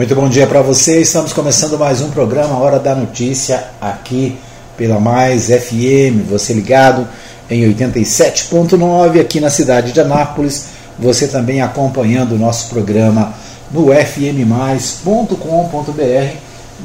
[0.00, 1.02] Muito bom dia para você.
[1.02, 4.34] Estamos começando mais um programa Hora da Notícia aqui
[4.74, 6.26] pela Mais FM.
[6.30, 7.06] Você ligado
[7.50, 10.68] em 87.9 aqui na cidade de Anápolis.
[10.98, 13.34] Você também acompanhando o nosso programa
[13.70, 15.34] no fmmais.com.br.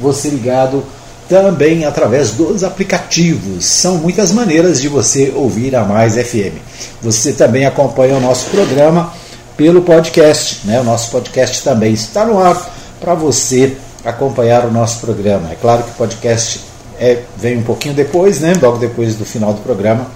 [0.02, 0.84] Você ligado
[1.30, 3.64] também através dos aplicativos.
[3.66, 6.58] São muitas maneiras de você ouvir a Mais FM.
[7.02, 9.14] Você também acompanha o nosso programa
[9.56, 10.82] pelo podcast, né?
[10.82, 12.75] O nosso podcast também está no ar
[13.06, 15.52] para você acompanhar o nosso programa.
[15.52, 16.60] É claro que o podcast
[17.00, 18.56] é, vem um pouquinho depois, né?
[18.60, 20.08] Logo depois do final do programa,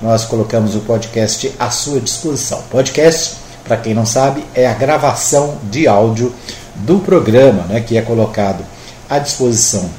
[0.00, 2.62] nós colocamos o podcast à sua disposição.
[2.70, 6.32] Podcast, para quem não sabe, é a gravação de áudio
[6.76, 7.80] do programa, né?
[7.80, 8.64] Que é colocado
[9.10, 9.90] à disposição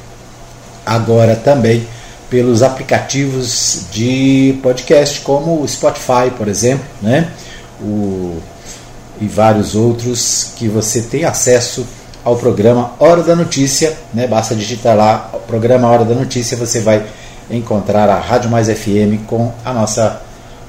[0.83, 1.87] agora também
[2.31, 7.31] pelos aplicativos de podcast, como o Spotify, por exemplo, né?
[7.79, 8.39] O,
[9.21, 11.85] e vários outros que você tem acesso
[12.23, 14.27] ao programa Hora da Notícia, né?
[14.27, 17.05] Basta digitar lá o programa Hora da Notícia, você vai
[17.49, 20.21] encontrar a Rádio Mais FM com a nossa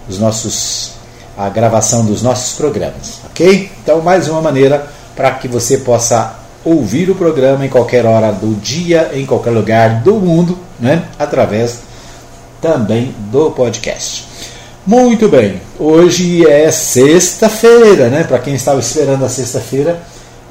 [0.09, 0.92] os nossos
[1.37, 3.70] a gravação dos nossos programas, OK?
[3.83, 8.55] Então, mais uma maneira para que você possa ouvir o programa em qualquer hora do
[8.55, 11.05] dia, em qualquer lugar do mundo, né?
[11.19, 11.81] através
[12.61, 14.27] também do podcast.
[14.86, 18.25] Muito bem, hoje é sexta-feira, né?
[18.25, 20.01] Para quem estava esperando a sexta-feira,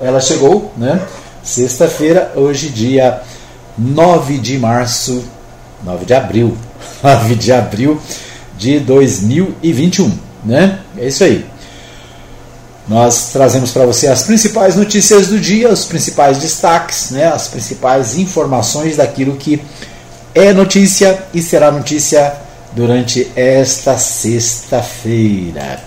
[0.04, 1.02] ela chegou, né?
[1.44, 3.22] Sexta-feira, hoje, dia
[3.78, 5.23] 9 de março,
[5.84, 6.58] 9 de abril,
[7.02, 8.00] 9 de abril
[8.58, 10.12] de 2021,
[10.44, 10.80] né?
[10.98, 11.46] É isso aí.
[12.88, 18.18] Nós trazemos para você as principais notícias do dia, os principais destaques, né, as principais
[18.18, 19.62] informações daquilo que
[20.36, 22.34] é notícia e será notícia
[22.74, 25.80] durante esta sexta-feira.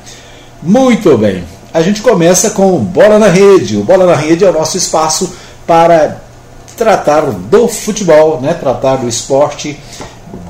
[0.62, 1.44] Muito bem,
[1.76, 3.76] a gente começa com Bola na Rede.
[3.76, 5.34] O Bola na Rede é o nosso espaço
[5.66, 6.22] para
[6.74, 9.78] tratar do futebol, né, tratar do esporte,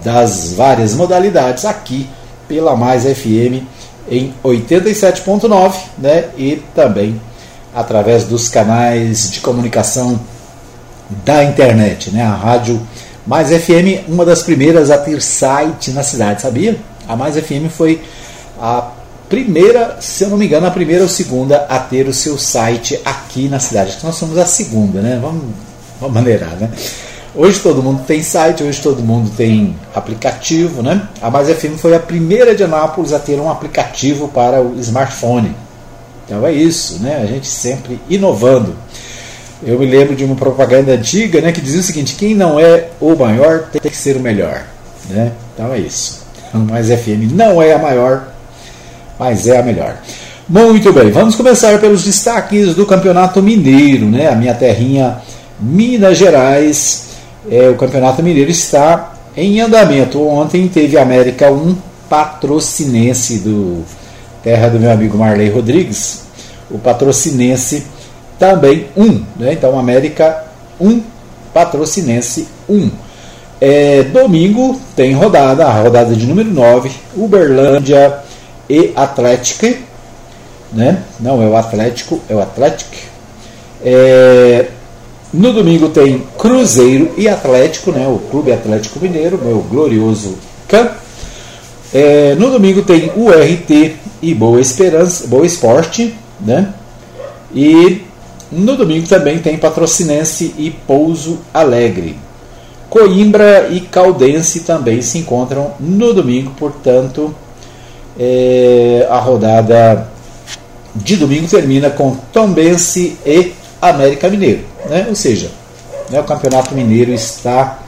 [0.04, 2.08] das várias modalidades aqui
[2.46, 3.64] pela Mais FM
[4.08, 6.26] em 87.9, né?
[6.38, 7.20] E também
[7.74, 10.20] através dos canais de comunicação
[11.24, 12.22] da internet, né?
[12.22, 12.80] A rádio
[13.26, 16.78] Mais FM, uma das primeiras a ter site na cidade, sabia?
[17.08, 18.00] A Mais FM foi
[18.60, 18.90] a
[19.28, 23.00] primeira, se eu não me engano, a primeira ou segunda a ter o seu site
[23.04, 23.96] aqui na cidade.
[23.96, 25.18] Que nós somos a segunda, né?
[25.20, 25.44] Vamos,
[26.00, 26.70] vamos maneirar, né?
[27.34, 31.06] Hoje todo mundo tem site, hoje todo mundo tem aplicativo, né?
[31.20, 35.54] A Mais FM foi a primeira de Anápolis a ter um aplicativo para o smartphone.
[36.24, 37.20] Então é isso, né?
[37.22, 38.74] A gente sempre inovando.
[39.62, 42.88] Eu me lembro de uma propaganda antiga, né, que dizia o seguinte: quem não é
[43.00, 44.64] o maior tem que ser o melhor,
[45.08, 45.32] né?
[45.54, 46.24] Então é isso.
[46.52, 48.28] A Mais FM não é a maior,
[49.18, 49.96] mas é a melhor.
[50.48, 54.28] Muito bem, vamos começar pelos destaques do Campeonato Mineiro, né?
[54.28, 55.18] A minha terrinha
[55.58, 57.06] Minas Gerais
[57.50, 60.20] é, o Campeonato Mineiro está em andamento.
[60.26, 61.76] Ontem teve América 1,
[62.08, 63.84] patrocinense do
[64.42, 66.24] terra do meu amigo Marley Rodrigues.
[66.70, 67.84] O patrocinense
[68.38, 69.22] também 1.
[69.38, 69.52] Né?
[69.52, 70.44] Então, América
[70.80, 71.00] 1,
[71.54, 72.90] patrocinense 1.
[73.60, 78.25] É, domingo tem rodada, a rodada de número 9, Uberlândia
[78.68, 79.66] e Atlético.
[80.72, 81.02] Né?
[81.20, 82.96] Não é o Atlético, é o Atlético.
[83.84, 84.66] É,
[85.32, 90.90] no domingo tem Cruzeiro e Atlético, né, o Clube Atlético Mineiro, meu glorioso CAM.
[91.92, 96.72] É, no domingo tem URT e Boa Esperança, Boa Esporte, né?
[97.54, 98.02] E
[98.50, 102.16] no domingo também tem Patrocinense e Pouso Alegre.
[102.88, 107.34] Coimbra e Caldense também se encontram no domingo, portanto,
[108.18, 110.08] é, a rodada
[110.94, 114.64] de domingo termina com Tombense e América Mineiro.
[114.88, 115.06] Né?
[115.08, 115.50] Ou seja,
[116.10, 117.80] né, o Campeonato Mineiro está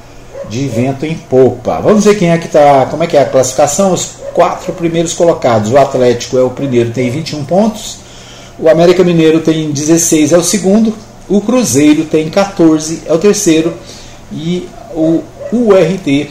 [0.48, 1.80] de vento em popa.
[1.80, 2.86] Vamos ver quem é que está.
[2.86, 3.92] Como é que é a classificação?
[3.92, 5.72] Os quatro primeiros colocados.
[5.72, 7.98] O Atlético é o primeiro, tem 21 pontos.
[8.58, 10.94] O América Mineiro tem 16, é o segundo.
[11.28, 13.74] O Cruzeiro tem 14, é o terceiro.
[14.32, 16.30] E o URT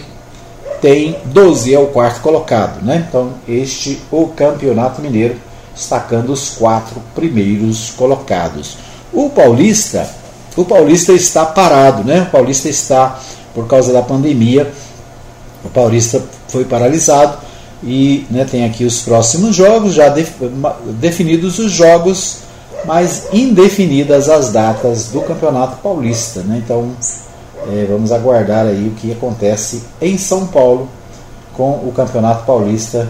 [0.81, 2.83] tem 12, é o quarto colocado.
[2.83, 3.05] Né?
[3.07, 5.35] Então, este o Campeonato Mineiro,
[5.73, 8.77] destacando os quatro primeiros colocados.
[9.13, 10.09] O Paulista,
[10.55, 12.23] o Paulista está parado, né?
[12.23, 13.19] O Paulista está
[13.53, 14.71] por causa da pandemia.
[15.63, 17.37] O Paulista foi paralisado
[17.83, 20.13] e né, tem aqui os próximos jogos, já
[20.99, 22.39] definidos os jogos,
[22.85, 26.41] mas indefinidas as datas do Campeonato Paulista.
[26.41, 26.61] Né?
[26.63, 26.91] Então
[27.69, 30.89] é, vamos aguardar aí o que acontece em São Paulo
[31.53, 33.07] com o Campeonato Paulista,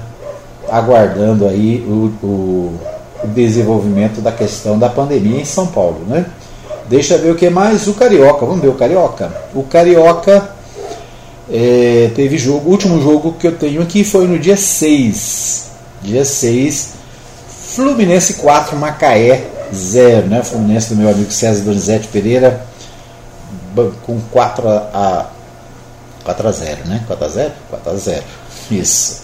[0.69, 2.79] aguardando aí o, o
[3.23, 6.01] o desenvolvimento da questão da pandemia em São Paulo.
[6.07, 6.25] Né?
[6.89, 7.87] Deixa ver o que mais.
[7.87, 9.31] O Carioca, vamos ver o Carioca.
[9.53, 10.49] O Carioca
[11.51, 12.69] é, teve jogo.
[12.69, 15.71] O último jogo que eu tenho aqui foi no dia 6.
[16.01, 16.93] Dia 6.
[17.75, 20.27] Fluminense 4, Macaé 0.
[20.27, 20.43] Né?
[20.43, 22.65] Fluminense do meu amigo César Donizete Pereira
[24.05, 25.25] com 4 a,
[26.23, 27.03] 4 a 0, né?
[27.07, 27.51] 4 a 0?
[27.69, 28.23] 4 a 0.
[28.71, 29.23] Isso.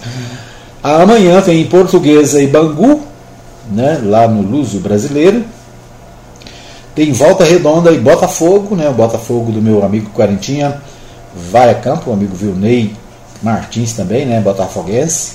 [0.82, 3.02] Amanhã tem Portuguesa e Bangu,
[3.72, 4.02] né?
[4.04, 5.44] lá no Luso Brasileiro.
[6.96, 8.88] Tem Volta Redonda e Botafogo, né?
[8.90, 10.82] O Botafogo do meu amigo Quarentinha
[11.52, 12.96] vai a campo, o amigo Vilney
[13.42, 14.40] Martins também, né?
[14.40, 15.34] Botafoguense.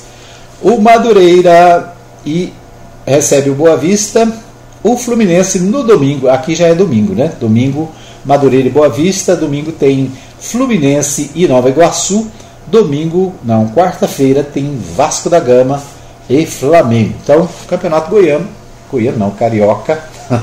[0.63, 1.95] O Madureira
[2.25, 2.53] e
[3.07, 4.31] recebe o Boa Vista.
[4.83, 7.33] O Fluminense no domingo, aqui já é domingo, né?
[7.41, 7.91] Domingo,
[8.25, 9.37] Madureira e Boa Vista.
[9.37, 12.29] Domingo tem Fluminense e Nova Iguaçu.
[12.67, 15.83] Domingo, não, quarta-feira tem Vasco da Gama
[16.29, 17.15] e Flamengo.
[17.23, 18.47] Então, Campeonato Goiano,
[18.91, 20.03] Goiano não, Carioca,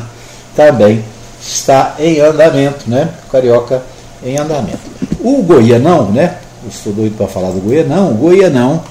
[0.56, 1.04] também
[1.40, 3.10] está em andamento, né?
[3.32, 3.84] Carioca
[4.24, 4.80] em andamento.
[5.20, 6.38] O Goianão, né?
[6.64, 8.12] Eu estou doido para falar do Goianão.
[8.12, 8.82] O Goianão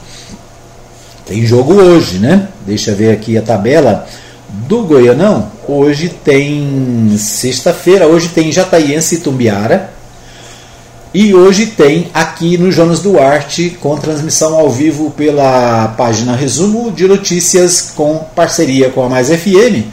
[1.27, 2.49] tem jogo hoje, né?
[2.65, 4.07] Deixa eu ver aqui a tabela
[4.49, 5.51] do Goianão.
[5.67, 9.91] Hoje tem sexta-feira, hoje tem Jataiense e Tumbiara.
[11.15, 17.07] E hoje tem aqui no Jonas Duarte, com transmissão ao vivo pela página Resumo de
[17.07, 19.87] Notícias, com parceria com a Mais FM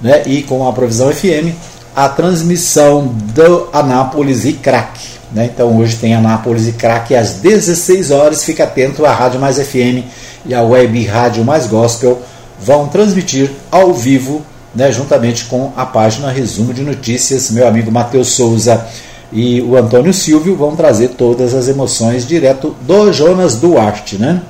[0.00, 1.54] né, e com a Provisão FM,
[1.94, 5.00] a transmissão do Anápolis e Crack.
[5.32, 5.50] Né?
[5.52, 8.44] Então hoje tem Anápolis e Crack às 16 horas.
[8.44, 10.04] Fica atento, a Rádio Mais FM
[10.44, 12.20] e a Web Rádio Mais Gospel
[12.60, 14.44] vão transmitir ao vivo,
[14.78, 17.50] né, juntamente com a página Resumo de Notícias.
[17.50, 18.86] Meu amigo Matheus Souza
[19.32, 24.40] e o Antônio Silvio vão trazer todas as emoções direto do Jonas Duarte, né?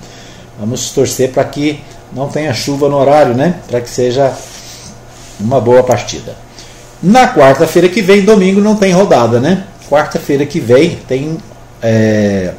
[0.60, 1.80] Vamos torcer para que
[2.12, 3.54] não tenha chuva no horário, né?
[3.66, 4.30] Para que seja
[5.40, 6.36] uma boa partida.
[7.02, 9.64] Na quarta-feira que vem, domingo, não tem rodada, né?
[9.88, 11.38] Quarta-feira que vem tem
[11.80, 12.52] é,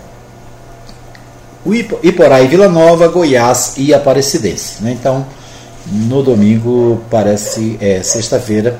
[1.63, 4.83] o Iporá e Vila Nova, Goiás e Aparecidense.
[4.83, 4.97] Né?
[4.99, 5.23] Então,
[5.91, 8.79] no domingo, parece é, sexta-feira,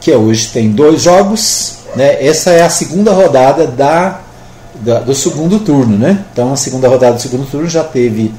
[0.00, 2.24] que é hoje, tem dois jogos, né?
[2.24, 4.20] Essa é a segunda rodada da,
[4.76, 5.96] da, do segundo turno.
[5.96, 6.24] Né?
[6.32, 8.32] Então, a segunda rodada do segundo turno já teve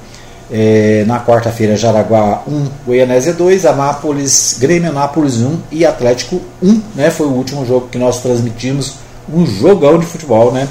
[0.51, 6.81] é, na quarta-feira Jaraguá 1, Goianésia 2, Anápolis, Grêmio Anápolis 1 e Atlético 1.
[6.95, 7.09] Né?
[7.09, 8.95] Foi o último jogo que nós transmitimos.
[9.31, 10.69] Um jogão de futebol, né?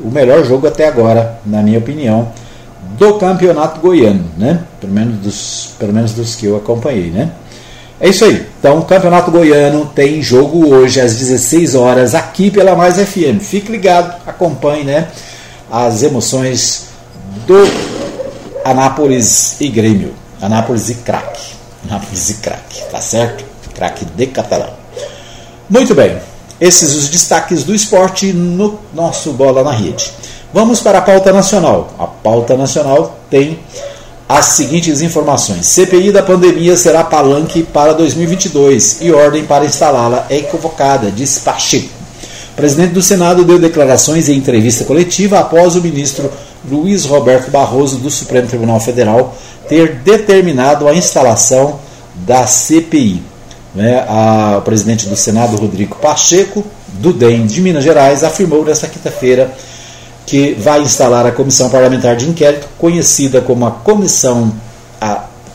[0.00, 2.32] O melhor jogo até agora, na minha opinião,
[2.98, 4.64] do campeonato goiano, né?
[4.80, 7.32] Pelo menos dos, pelo menos dos que eu acompanhei, né?
[8.00, 8.46] É isso aí.
[8.58, 13.40] Então, o Campeonato Goiano tem jogo hoje às 16 horas aqui pela Mais FM.
[13.42, 15.08] Fique ligado, acompanhe né,
[15.70, 16.86] as emoções
[17.46, 17.70] do
[18.64, 20.14] Anápolis e Grêmio.
[20.40, 21.52] Anápolis e craque.
[21.86, 23.44] Anápolis e craque, tá certo?
[23.74, 24.70] Craque de catalão.
[25.68, 26.18] Muito bem.
[26.58, 30.10] Esses os destaques do esporte no nosso Bola na Rede.
[30.52, 31.94] Vamos para a pauta nacional.
[31.96, 33.60] A pauta nacional tem
[34.28, 35.66] as seguintes informações.
[35.66, 41.88] CPI da pandemia será palanque para 2022 e ordem para instalá-la é convocada, diz Pacheco.
[42.52, 46.30] O presidente do Senado deu declarações em entrevista coletiva após o ministro
[46.68, 49.36] Luiz Roberto Barroso do Supremo Tribunal Federal
[49.68, 51.78] ter determinado a instalação
[52.14, 53.22] da CPI.
[53.72, 58.88] Né, a, o presidente do Senado, Rodrigo Pacheco, do DEM de Minas Gerais, afirmou nesta
[58.88, 59.52] quinta-feira
[60.26, 64.52] que vai instalar a Comissão Parlamentar de Inquérito, conhecida como a Comissão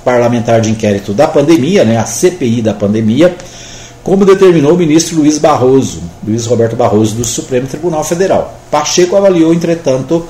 [0.04, 3.36] Parlamentar de Inquérito da Pandemia, né, a CPI da pandemia,
[4.04, 8.54] como determinou o ministro Luiz Barroso, Luiz Roberto Barroso, do Supremo Tribunal Federal.
[8.70, 10.28] Pacheco avaliou, entretanto,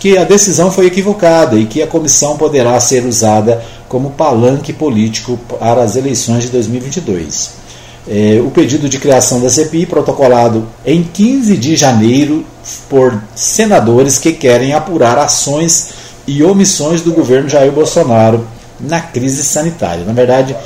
[0.00, 5.38] que a decisão foi equivocada e que a comissão poderá ser usada como palanque político
[5.60, 7.61] para as eleições de 2022.
[8.08, 12.44] É, o pedido de criação da CPI, protocolado em 15 de janeiro
[12.88, 15.90] por senadores que querem apurar ações
[16.26, 18.46] e omissões do governo Jair Bolsonaro
[18.80, 20.04] na crise sanitária.
[20.04, 20.56] Na verdade,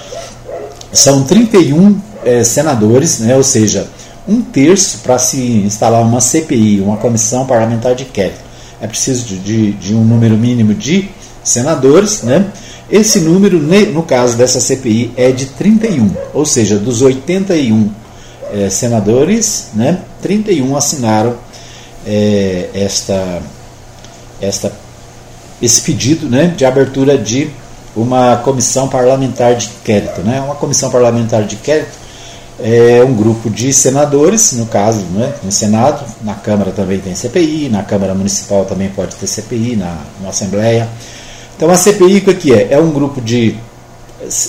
[0.93, 3.87] são 31 é, senadores, né, ou seja,
[4.27, 8.41] um terço para se instalar uma CPI, uma comissão parlamentar de inquérito.
[8.81, 11.09] É preciso de, de, de um número mínimo de
[11.43, 12.47] senadores, né?
[12.91, 17.91] Esse número, no caso dessa CPI, é de 31, ou seja, dos 81
[18.53, 21.37] é, senadores, né, 31 assinaram
[22.07, 23.43] é, esta,
[24.41, 24.73] esta,
[25.61, 27.51] esse pedido né, de abertura de
[27.97, 30.21] uma comissão parlamentar de inquérito.
[30.21, 30.41] Né?
[30.41, 32.07] Uma comissão parlamentar de inquérito
[32.61, 37.69] é um grupo de senadores, no caso, né, no Senado, na Câmara também tem CPI,
[37.69, 40.89] na Câmara Municipal também pode ter CPI, na, na Assembleia.
[41.57, 42.69] Então a CPI o que é?
[42.73, 43.57] É um grupo de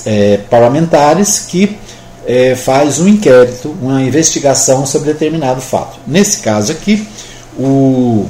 [0.06, 1.78] é, parlamentares que
[2.26, 5.98] é, faz um inquérito, uma investigação sobre determinado fato.
[6.06, 7.08] Nesse caso aqui,
[7.58, 8.26] o,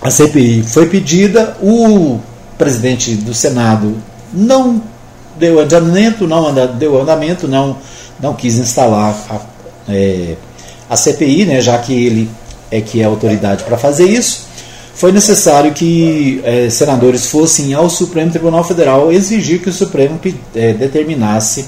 [0.00, 2.20] a CPI foi pedida, o
[2.56, 3.96] presidente do Senado
[4.32, 4.80] não
[5.36, 7.76] deu andamento, não deu andamento, não,
[8.20, 9.40] não quis instalar a,
[9.92, 10.36] é,
[10.88, 12.30] a CPI, né, já que ele
[12.70, 14.46] é que é autoridade para fazer isso.
[14.94, 20.20] Foi necessário que é, senadores fossem ao Supremo Tribunal Federal exigir que o Supremo
[20.54, 21.66] é, determinasse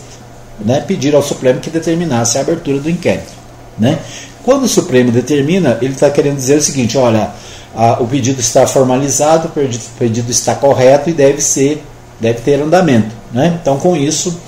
[0.61, 3.33] né, pedir ao Supremo que determinasse a abertura do inquérito.
[3.79, 3.99] Né?
[4.45, 7.31] Quando o Supremo determina, ele está querendo dizer o seguinte: olha,
[7.75, 11.83] a, o pedido está formalizado, o pedido, o pedido, está correto e deve ser,
[12.21, 13.15] deve ter andamento.
[13.33, 13.59] Né?
[13.61, 14.39] Então, com isso,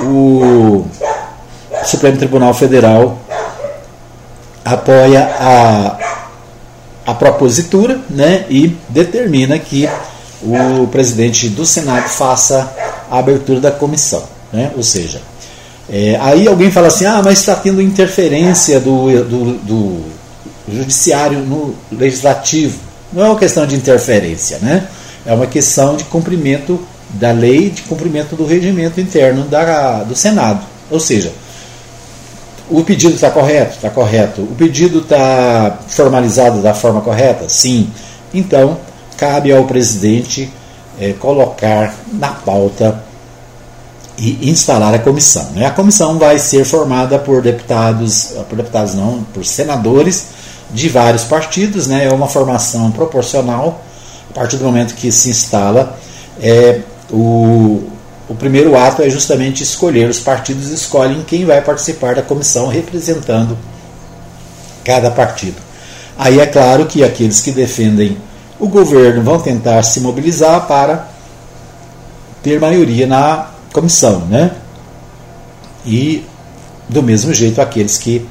[0.00, 0.86] o
[1.84, 3.18] Supremo Tribunal Federal
[4.64, 6.09] apoia a,
[7.06, 9.88] a propositura né, e determina que
[10.42, 12.72] o presidente do Senado faça
[13.10, 14.22] a abertura da comissão.
[14.52, 14.70] Né?
[14.76, 15.20] Ou seja,
[15.88, 20.04] é, aí alguém fala assim, ah, mas está tendo interferência do, do, do,
[20.72, 22.78] judiciário no legislativo.
[23.12, 24.86] Não é uma questão de interferência, né?
[25.26, 26.80] É uma questão de cumprimento
[27.10, 30.64] da lei, de cumprimento do regimento interno da, do Senado.
[30.88, 31.32] Ou seja,
[32.70, 33.76] o pedido está correto?
[33.76, 34.42] Está correto.
[34.42, 37.48] O pedido está formalizado da forma correta?
[37.48, 37.90] Sim.
[38.32, 38.78] Então,
[39.16, 40.50] cabe ao presidente
[40.98, 43.02] é, colocar na pauta
[44.16, 45.50] e instalar a comissão.
[45.52, 45.66] Né?
[45.66, 50.26] A comissão vai ser formada por deputados, por deputados não, por senadores
[50.70, 52.04] de vários partidos, né?
[52.04, 53.82] é uma formação proporcional.
[54.30, 55.98] A partir do momento que se instala,
[56.40, 57.82] é, o,
[58.30, 63.58] o primeiro ato é justamente escolher, os partidos escolhem quem vai participar da comissão representando
[64.84, 65.56] cada partido.
[66.16, 68.16] Aí é claro que aqueles que defendem
[68.56, 71.08] o governo vão tentar se mobilizar para
[72.40, 74.52] ter maioria na comissão, né?
[75.84, 76.24] E
[76.88, 78.24] do mesmo jeito aqueles que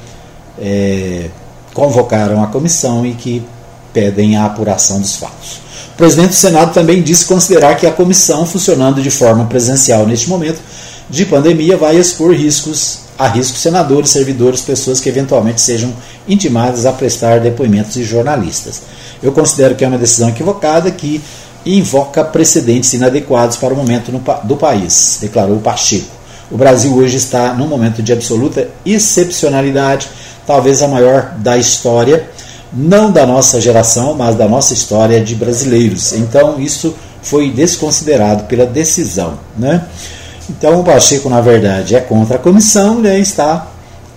[0.58, 1.28] é,
[1.74, 3.44] convocaram a comissão e que
[3.92, 5.60] pedem a apuração dos fatos.
[6.00, 10.58] Presidente do Senado também disse considerar que a comissão, funcionando de forma presencial neste momento
[11.10, 15.92] de pandemia, vai expor riscos a riscos senadores, servidores, pessoas que eventualmente sejam
[16.26, 18.80] intimadas a prestar depoimentos de jornalistas.
[19.22, 21.20] Eu considero que é uma decisão equivocada que
[21.66, 26.08] e invoca precedentes inadequados para o momento no, do país, declarou Pacheco.
[26.50, 30.08] O Brasil hoje está num momento de absoluta excepcionalidade,
[30.46, 32.26] talvez a maior da história,
[32.72, 36.12] não da nossa geração, mas da nossa história de brasileiros.
[36.12, 39.38] Então, isso foi desconsiderado pela decisão.
[39.56, 39.84] Né?
[40.48, 43.66] Então, o Pacheco, na verdade, é contra a comissão né, e está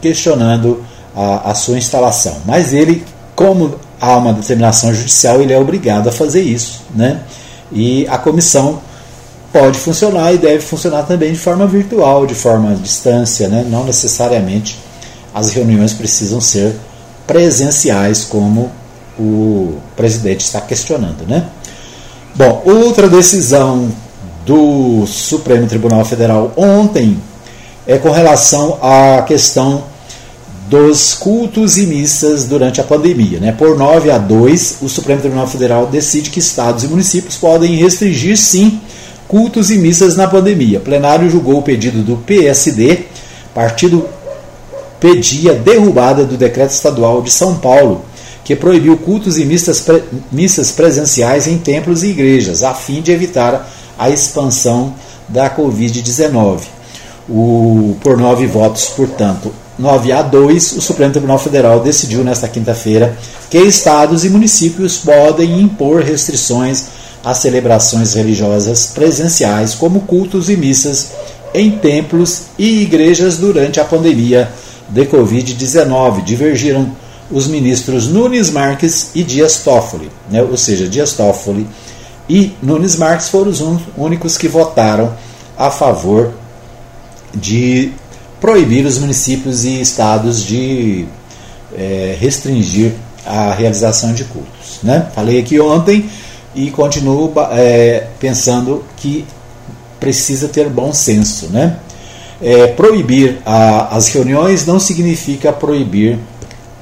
[0.02, 0.84] questionando
[1.16, 2.38] a, a sua instalação.
[2.46, 3.04] Mas ele,
[3.36, 6.82] como há uma determinação judicial, ele é obrigado a fazer isso.
[6.94, 7.22] Né?
[7.72, 8.80] E a comissão
[9.52, 13.66] pode funcionar e deve funcionar também de forma virtual, de forma à distância, né?
[13.68, 14.80] não necessariamente
[15.34, 16.76] as reuniões precisam ser
[17.26, 18.72] presenciais, como
[19.18, 21.26] o presidente está questionando.
[21.28, 21.46] Né?
[22.36, 23.92] Bom, outra decisão
[24.46, 27.18] do Supremo Tribunal Federal ontem
[27.88, 29.84] é com relação à questão
[30.70, 33.40] dos cultos e missas durante a pandemia.
[33.40, 33.52] Né?
[33.52, 38.38] Por 9 a 2, o Supremo Tribunal Federal decide que estados e municípios podem restringir,
[38.38, 38.80] sim,
[39.28, 40.80] cultos e missas na pandemia.
[40.80, 43.06] O plenário julgou o pedido do PSD,
[43.54, 44.08] partido
[45.04, 48.06] pedia derrubada do decreto estadual de São Paulo,
[48.46, 53.70] que proibiu cultos e missas presenciais em templos e igrejas, a fim de evitar
[54.00, 54.94] a expansão
[55.28, 56.62] da Covid-19.
[58.02, 63.18] Por nove votos, portanto, 9 a 2, o Supremo Tribunal Federal decidiu nesta quinta-feira
[63.50, 66.86] que estados e municípios podem impor restrições
[67.22, 71.12] às celebrações religiosas presenciais, como cultos e missas
[71.54, 74.50] em templos e igrejas durante a pandemia
[74.94, 76.24] de Covid-19.
[76.24, 76.96] Divergiram
[77.32, 80.42] os ministros Nunes Marques e Dias Toffoli, né?
[80.44, 81.68] ou seja, Dias Toffoli
[82.30, 83.62] e Nunes Marques foram os
[83.98, 85.14] únicos que votaram
[85.58, 86.32] a favor
[87.34, 87.92] de
[88.40, 91.06] proibir os municípios e estados de
[91.76, 92.94] é, restringir
[93.26, 94.80] a realização de cultos.
[94.84, 95.08] Né?
[95.16, 96.10] Falei aqui ontem
[96.54, 99.26] e continuo é, pensando que
[100.00, 101.48] precisa ter bom senso.
[101.48, 101.78] Né?
[102.46, 106.20] É, proibir a, as reuniões não significa proibir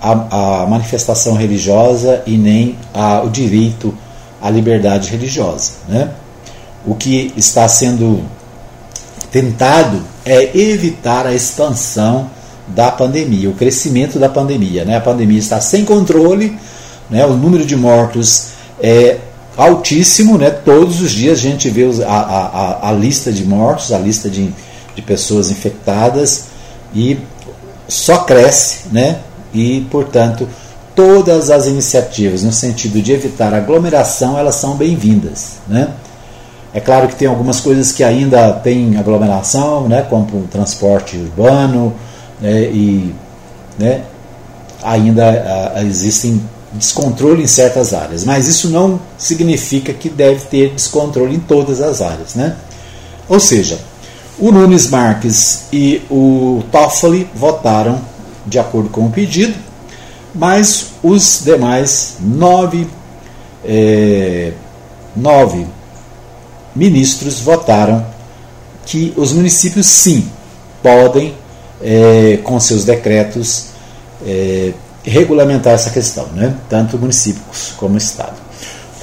[0.01, 3.93] a, a manifestação religiosa e nem a, o direito
[4.41, 5.73] à liberdade religiosa.
[5.87, 6.09] Né?
[6.85, 8.23] O que está sendo
[9.31, 12.29] tentado é evitar a expansão
[12.67, 14.83] da pandemia, o crescimento da pandemia.
[14.83, 14.97] Né?
[14.97, 16.57] A pandemia está sem controle,
[17.09, 17.25] né?
[17.25, 18.47] o número de mortos
[18.81, 19.17] é
[19.55, 20.49] altíssimo, né?
[20.49, 24.51] todos os dias a gente vê a, a, a lista de mortos, a lista de,
[24.95, 26.45] de pessoas infectadas,
[26.93, 27.17] e
[27.87, 29.19] só cresce, né?
[29.53, 30.47] E, portanto,
[30.95, 35.89] todas as iniciativas no sentido de evitar aglomeração, elas são bem-vindas, né?
[36.73, 41.93] É claro que tem algumas coisas que ainda tem aglomeração, né, como transporte urbano,
[42.39, 43.13] né, e
[43.77, 44.03] né,
[44.81, 46.41] ainda ah, existem
[46.73, 52.01] descontrole em certas áreas, mas isso não significa que deve ter descontrole em todas as
[52.01, 52.35] áreas.
[52.35, 52.55] Né?
[53.27, 53.77] Ou seja,
[54.41, 58.01] o Nunes Marques e o Toffoli votaram
[58.43, 59.53] de acordo com o pedido,
[60.33, 62.87] mas os demais nove,
[63.63, 64.51] é,
[65.15, 65.67] nove
[66.75, 68.03] ministros votaram
[68.83, 70.27] que os municípios sim
[70.81, 71.35] podem,
[71.79, 73.67] é, com seus decretos,
[74.25, 76.55] é, regulamentar essa questão, né?
[76.67, 78.40] tanto municípios como Estado.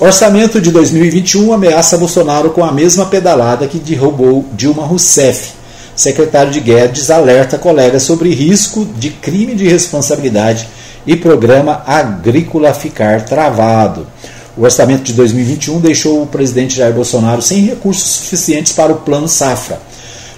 [0.00, 5.54] Orçamento de 2021 ameaça Bolsonaro com a mesma pedalada que derrubou Dilma Rousseff.
[5.96, 10.68] Secretário de Guedes alerta colegas sobre risco de crime de responsabilidade
[11.04, 14.06] e programa agrícola ficar travado.
[14.56, 19.26] O orçamento de 2021 deixou o presidente Jair Bolsonaro sem recursos suficientes para o Plano
[19.26, 19.80] Safra.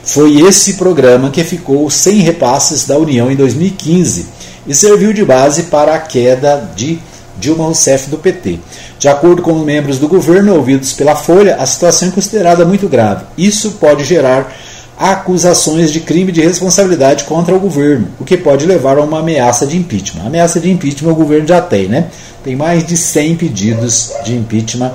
[0.03, 4.27] Foi esse programa que ficou sem repasses da União em 2015
[4.67, 6.99] e serviu de base para a queda de
[7.41, 8.59] Dilma Rousseff do PT.
[8.99, 13.25] De acordo com membros do governo ouvidos pela Folha, a situação é considerada muito grave.
[13.37, 14.55] Isso pode gerar
[15.01, 19.67] acusações de crime de responsabilidade contra o governo, o que pode levar a uma ameaça
[19.67, 20.25] de impeachment.
[20.25, 22.09] A ameaça de impeachment o governo já tem, né?
[22.45, 24.93] Tem mais de 100 pedidos de impeachment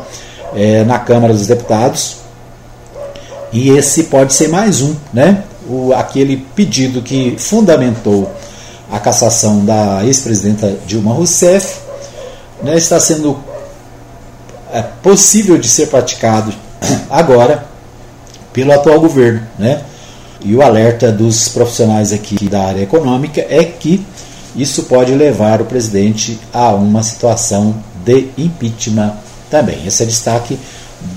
[0.56, 2.18] é, na Câmara dos Deputados.
[3.52, 5.44] E esse pode ser mais um, né?
[5.68, 8.32] O, aquele pedido que fundamentou
[8.92, 11.85] a cassação da ex-presidenta Dilma Rousseff,
[12.62, 13.38] né, está sendo
[14.72, 16.54] é, possível de ser praticado
[17.10, 17.66] agora
[18.52, 19.42] pelo atual governo.
[19.58, 19.82] Né?
[20.42, 24.06] E o alerta dos profissionais aqui da área econômica é que
[24.56, 29.13] isso pode levar o presidente a uma situação de impeachment
[29.50, 29.86] também.
[29.86, 30.58] Esse é destaque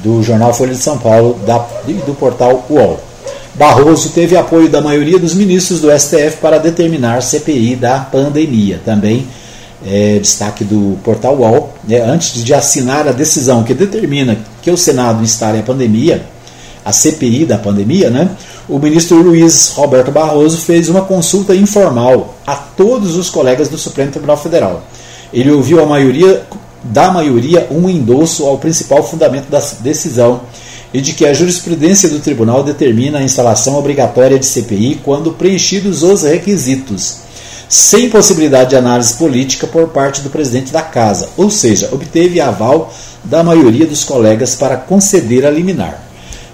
[0.03, 1.59] do jornal Folha de São Paulo da,
[2.07, 3.01] do portal UOL.
[3.55, 8.81] Barroso teve apoio da maioria dos ministros do STF para determinar CPI da pandemia.
[8.85, 9.27] Também
[9.85, 14.77] é, destaque do portal UOL, né, antes de assinar a decisão que determina que o
[14.77, 16.25] Senado instale a pandemia,
[16.85, 18.31] a CPI da pandemia, né,
[18.69, 24.11] o ministro Luiz Roberto Barroso fez uma consulta informal a todos os colegas do Supremo
[24.11, 24.83] Tribunal Federal.
[25.33, 26.43] Ele ouviu a maioria
[26.83, 30.43] da maioria um endosso ao principal fundamento da decisão
[30.93, 36.03] e de que a jurisprudência do tribunal determina a instalação obrigatória de CPI quando preenchidos
[36.03, 37.19] os requisitos,
[37.69, 42.93] sem possibilidade de análise política por parte do presidente da Casa, ou seja, obteve aval
[43.23, 46.03] da maioria dos colegas para conceder a liminar.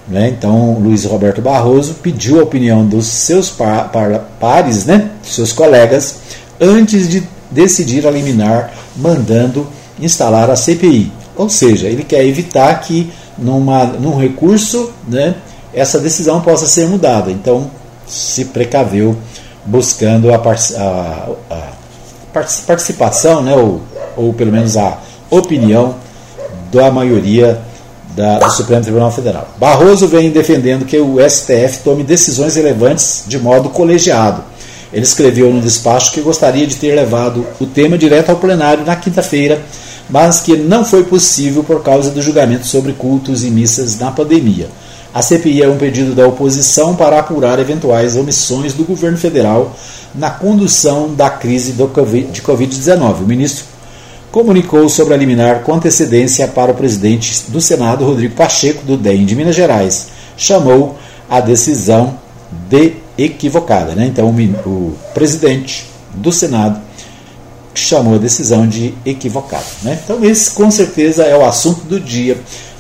[0.09, 0.29] Né?
[0.29, 5.11] Então, Luiz Roberto Barroso pediu a opinião dos seus par, par, pares, né?
[5.23, 6.17] seus colegas,
[6.61, 9.67] antes de decidir a liminar, mandando
[10.01, 11.13] instalar a CPI.
[11.37, 15.35] Ou seja, ele quer evitar que numa, num recurso, né,
[15.73, 17.31] essa decisão possa ser mudada.
[17.31, 17.71] Então,
[18.07, 19.17] se precaveu
[19.67, 21.73] buscando a, a, a
[22.33, 23.83] participação, né, ou,
[24.17, 24.99] ou pelo menos a
[25.31, 25.97] opinião
[26.73, 27.61] da maioria
[28.15, 29.49] da, do Supremo Tribunal Federal.
[29.59, 34.43] Barroso vem defendendo que o STF tome decisões relevantes de modo colegiado.
[34.93, 38.95] Ele escreveu no despacho que gostaria de ter levado o tema direto ao plenário na
[38.95, 39.61] quinta-feira
[40.09, 44.69] mas que não foi possível por causa do julgamento sobre cultos e missas na pandemia.
[45.15, 49.77] A CPI é um pedido da oposição para apurar eventuais omissões do governo federal
[50.13, 53.21] na condução da crise de Covid-19.
[53.21, 53.65] O ministro
[54.33, 59.25] comunicou sobre a liminar com antecedência para o presidente do Senado, Rodrigo Pacheco, do DEM
[59.25, 60.09] de Minas Gerais.
[60.37, 60.99] Chamou
[61.31, 62.19] a decisão
[62.69, 63.95] de equivocada.
[63.95, 64.07] Né?
[64.07, 66.81] Então, o, o presidente do Senado
[67.73, 69.65] chamou a decisão de equivocada.
[69.83, 69.97] Né?
[70.03, 72.37] Então, esse com certeza é o assunto do dia.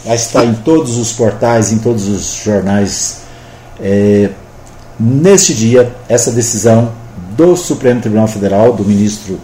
[0.07, 3.23] Estar em todos os portais, em todos os jornais.
[3.81, 4.31] É,
[5.01, 6.93] neste dia, essa decisão
[7.37, 9.41] do Supremo Tribunal Federal, do ministro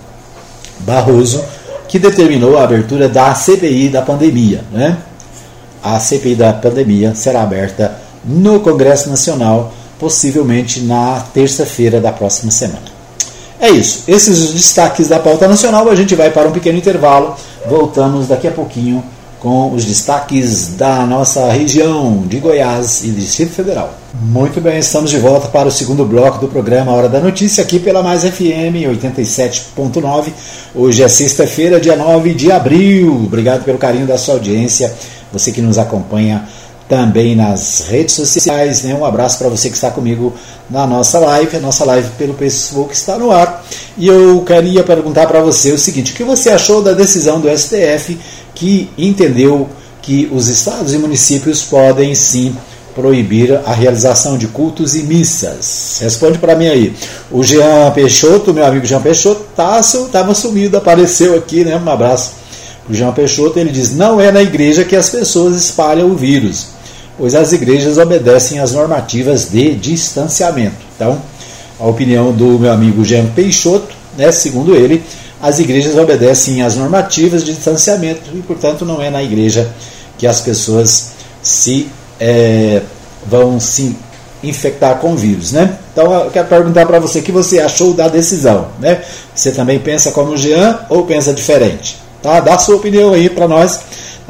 [0.81, 1.43] Barroso,
[1.89, 4.65] que determinou a abertura da CPI da pandemia.
[4.71, 4.97] Né?
[5.83, 13.01] A CPI da pandemia será aberta no Congresso Nacional, possivelmente na terça-feira da próxima semana.
[13.59, 14.05] É isso.
[14.09, 15.89] Esses os destaques da pauta nacional.
[15.91, 17.37] A gente vai para um pequeno intervalo.
[17.69, 19.05] Voltamos daqui a pouquinho
[19.41, 23.95] com os destaques da nossa região de Goiás e Distrito Federal.
[24.23, 27.79] Muito bem, estamos de volta para o segundo bloco do programa Hora da Notícia, aqui
[27.79, 30.33] pela Mais FM 87.9.
[30.75, 33.15] Hoje é sexta-feira, dia 9 de abril.
[33.25, 34.95] Obrigado pelo carinho da sua audiência,
[35.33, 36.47] você que nos acompanha
[36.91, 38.83] também nas redes sociais.
[38.83, 38.93] Né?
[38.93, 40.35] Um abraço para você que está comigo
[40.69, 41.57] na nossa live.
[41.57, 43.65] A nossa live pelo Facebook está no ar.
[43.97, 47.49] E eu queria perguntar para você o seguinte: o que você achou da decisão do
[47.49, 48.19] STF
[48.57, 49.69] que entendeu
[50.03, 52.57] que os estados e municípios podem sim
[52.93, 55.99] proibir a realização de cultos e missas?
[56.01, 56.97] Responde para mim aí.
[57.31, 61.77] O Jean Peixoto, meu amigo Jean Peixoto, estava tá, sumido, apareceu aqui, né?
[61.77, 62.41] Um abraço
[62.89, 63.59] o Jean Peixoto.
[63.59, 66.80] Ele diz: não é na igreja que as pessoas espalham o vírus,
[67.21, 70.79] pois as igrejas obedecem às normativas de distanciamento.
[70.97, 71.21] Então,
[71.79, 75.05] a opinião do meu amigo Jean Peixoto, né, segundo ele,
[75.39, 79.71] as igrejas obedecem às normativas de distanciamento e, portanto, não é na igreja
[80.17, 81.11] que as pessoas
[81.43, 82.81] se é,
[83.27, 83.95] vão se
[84.43, 85.77] infectar com vírus, né?
[85.93, 89.03] Então eu quero perguntar para você o que você achou da decisão, né?
[89.35, 91.99] Você também pensa como Jean ou pensa diferente?
[92.23, 92.41] Tá?
[92.41, 93.81] Dá sua opinião aí para nós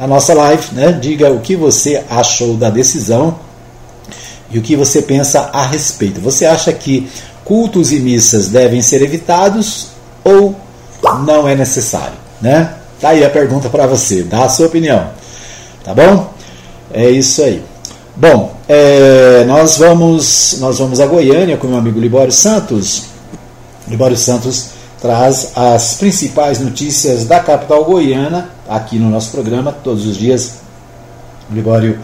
[0.01, 0.91] na nossa live, né?
[0.93, 3.37] Diga o que você achou da decisão
[4.49, 6.19] e o que você pensa a respeito.
[6.21, 7.07] Você acha que
[7.45, 9.89] cultos e missas devem ser evitados
[10.23, 10.55] ou
[11.23, 12.73] não é necessário, né?
[12.99, 15.07] Tá aí a pergunta para você, dá a sua opinião.
[15.83, 16.33] Tá bom?
[16.91, 17.63] É isso aí.
[18.15, 23.03] Bom, é, nós vamos nós vamos a Goiânia com meu amigo Libório Santos.
[23.87, 24.70] Libório Santos
[25.01, 30.59] traz as principais notícias da capital goiana aqui no nosso programa todos os dias.
[31.49, 31.99] Libório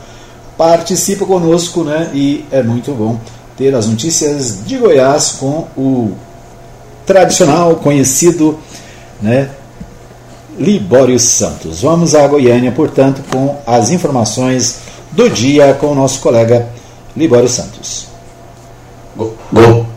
[0.58, 2.10] participa conosco, né?
[2.14, 3.20] E é muito bom
[3.56, 6.14] ter as notícias de Goiás com o
[7.06, 8.60] tradicional, conhecido,
[9.22, 9.50] né?
[10.60, 11.82] Libório Santos.
[11.82, 14.80] Vamos a Goiânia, portanto, com as informações
[15.12, 16.68] do dia com o nosso colega
[17.16, 18.08] Libório Santos.
[19.16, 19.36] Gol.
[19.54, 19.97] Gol.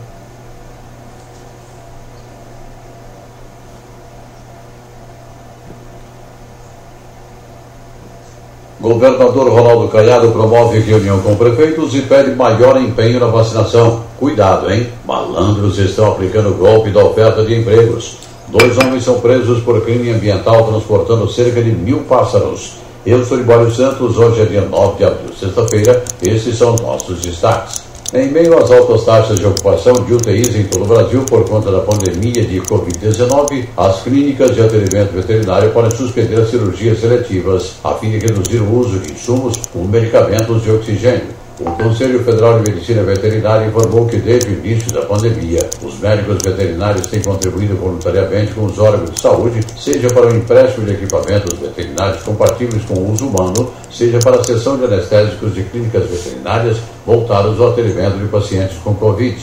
[8.81, 14.01] Governador Ronaldo Caiado promove reunião com prefeitos e pede maior empenho na vacinação.
[14.17, 14.87] Cuidado, hein?
[15.05, 18.17] Malandros estão aplicando golpe da oferta de empregos.
[18.47, 22.77] Dois homens são presos por crime ambiental transportando cerca de mil pássaros.
[23.05, 26.03] Eu sou Libório Santos, hoje é dia 9 de abril, sexta-feira.
[26.19, 27.90] Esses são os nossos destaques.
[28.13, 31.71] Em meio às altas taxas de ocupação de UTIs em todo o Brasil por conta
[31.71, 38.09] da pandemia de Covid-19, as clínicas de atendimento veterinário podem suspender cirurgias seletivas a fim
[38.09, 41.40] de reduzir o uso de insumos com medicamentos de oxigênio.
[41.63, 46.39] O Conselho Federal de Medicina Veterinária informou que desde o início da pandemia, os médicos
[46.43, 51.59] veterinários têm contribuído voluntariamente com os órgãos de saúde, seja para o empréstimo de equipamentos
[51.59, 56.77] veterinários compatíveis com o uso humano, seja para a cessão de anestésicos de clínicas veterinárias
[57.05, 59.37] voltadas ao atendimento de pacientes com Covid.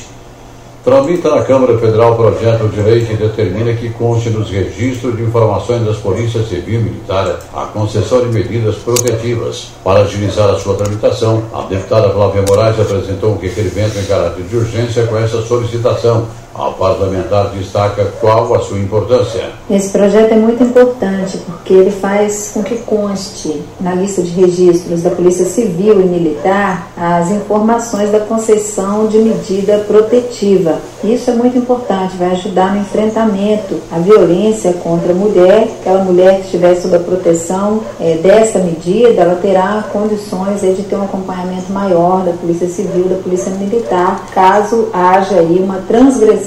[0.88, 5.84] Tramita na Câmara Federal projeto de lei que determina que conste nos registros de informações
[5.84, 9.68] das polícias civil e militar a concessão de medidas protetivas.
[9.84, 14.56] Para agilizar a sua tramitação, a deputada Flávia Moraes apresentou um requerimento em caráter de
[14.56, 16.26] urgência com essa solicitação.
[16.54, 19.50] A parlamentar destaca qual a sua importância.
[19.70, 25.02] Esse projeto é muito importante porque ele faz com que conste na lista de registros
[25.02, 30.78] da Polícia Civil e Militar as informações da concessão de medida protetiva.
[31.04, 35.68] Isso é muito importante, vai ajudar no enfrentamento à violência contra a mulher.
[35.80, 40.82] Aquela mulher que estiver sob a proteção é, dessa medida, ela terá condições é, de
[40.82, 46.37] ter um acompanhamento maior da Polícia Civil, da Polícia Militar, caso haja aí uma transgressão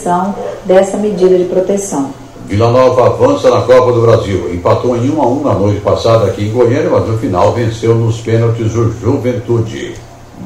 [0.66, 2.12] dessa medida de proteção.
[2.46, 4.54] Vila Nova avança na Copa do Brasil.
[4.54, 7.96] Empatou em 1 a 1 na noite passada aqui em Goiânia, mas no final venceu
[7.96, 9.96] nos pênaltis o Juventude.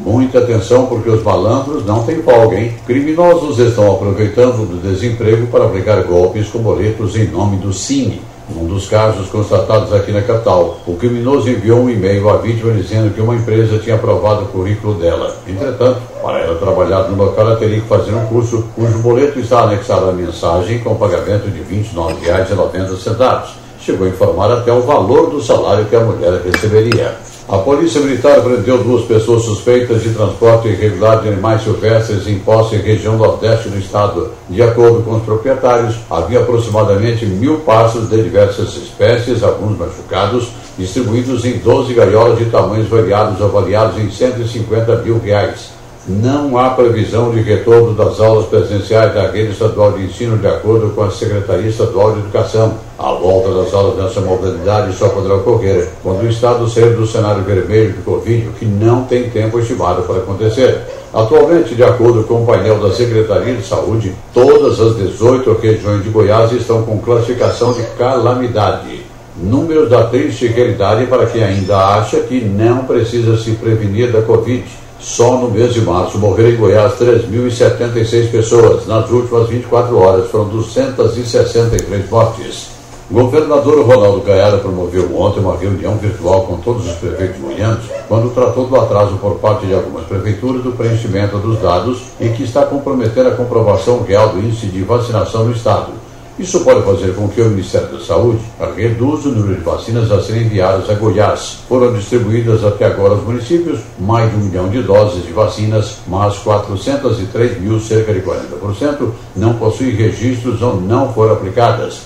[0.06, 2.76] Muita atenção porque os malandros não têm folga, hein?
[2.86, 8.22] Criminosos estão aproveitando do desemprego para aplicar golpes com boletos em nome do Cine.
[8.48, 13.12] Num dos casos constatados aqui na capital, o criminoso enviou um e-mail à vítima dizendo
[13.12, 15.36] que uma empresa tinha aprovado o currículo dela.
[15.48, 19.64] Entretanto, para ela trabalhar no local, ela teria que fazer um curso cujo boleto está
[19.64, 23.44] anexado à mensagem com pagamento de R$ 29,90.
[23.80, 27.16] Chegou a informar até o valor do salário que a mulher receberia.
[27.48, 32.76] A Polícia Militar prendeu duas pessoas suspeitas de transporte irregular de animais silvestres em posse
[32.76, 34.32] em região nordeste do estado.
[34.50, 41.46] De acordo com os proprietários, havia aproximadamente mil passos de diversas espécies, alguns machucados, distribuídos
[41.46, 45.75] em 12 gaiolas de tamanhos variados, avaliados em 150 mil reais.
[46.08, 50.92] Não há previsão de retorno das aulas presenciais da rede estadual de ensino, de acordo
[50.92, 52.76] com a Secretaria Estadual de Educação.
[53.00, 57.42] A volta das aulas nessa modalidade só poderá ocorrer quando o Estado sair do cenário
[57.42, 60.80] vermelho de Covid, que não tem tempo estimado para acontecer.
[61.12, 66.10] Atualmente, de acordo com o painel da Secretaria de Saúde, todas as 18 regiões de
[66.12, 69.02] Goiás estão com classificação de calamidade.
[69.36, 74.85] Números da triste realidade para quem ainda acha que não precisa se prevenir da Covid.
[75.00, 78.88] Só no mês de março morreram em Goiás 3.076 pessoas.
[78.88, 82.76] Nas últimas 24 horas foram 263 mortes.
[83.10, 88.34] O governador Ronaldo Caiara promoveu ontem uma reunião virtual com todos os prefeitos goianos, quando
[88.34, 92.66] tratou do atraso por parte de algumas prefeituras do preenchimento dos dados e que está
[92.66, 96.05] comprometendo a comprovação real do índice de vacinação no Estado.
[96.38, 98.42] Isso pode fazer com que o Ministério da Saúde
[98.76, 101.60] reduza o número de vacinas a serem enviadas a Goiás.
[101.70, 106.38] Foram distribuídas até agora aos municípios mais de um milhão de doses de vacinas, mas
[106.40, 112.02] 403 mil, cerca de 40%, não possuem registros ou não foram aplicadas.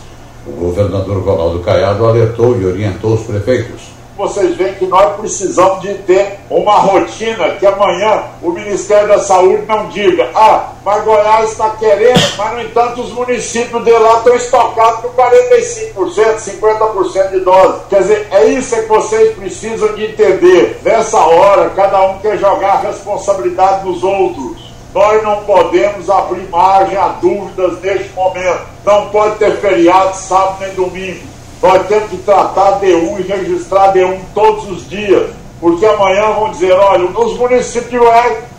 [0.46, 5.94] O governador Ronaldo Caiado alertou e orientou os prefeitos vocês veem que nós precisamos de
[6.00, 11.70] ter uma rotina que amanhã o Ministério da Saúde não diga, ah, mas Goiás está
[11.70, 17.80] querendo, mas no entanto os municípios de lá estão estocados com 45%, 50% de dose.
[17.90, 20.82] Quer dizer, é isso que vocês precisam de entender.
[20.84, 24.70] Nessa hora, cada um quer jogar a responsabilidade nos outros.
[24.94, 28.62] Nós não podemos abrir margem a dúvidas neste momento.
[28.84, 31.39] Não pode ter feriado sábado nem domingo.
[31.62, 36.72] Nós temos que tratar D1 e registrar D1 todos os dias, porque amanhã vão dizer,
[36.72, 38.02] olha, os municípios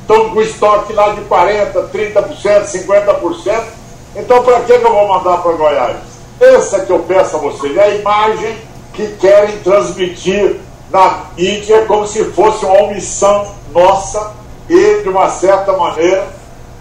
[0.02, 3.62] estão com estoque lá de 40%, 30%, 50%,
[4.16, 5.96] então para que, que eu vou mandar para Goiás?
[6.38, 8.56] Essa que eu peço a vocês, é a imagem
[8.92, 10.56] que querem transmitir
[10.90, 14.32] na mídia como se fosse uma omissão nossa
[14.68, 16.28] e, de uma certa maneira,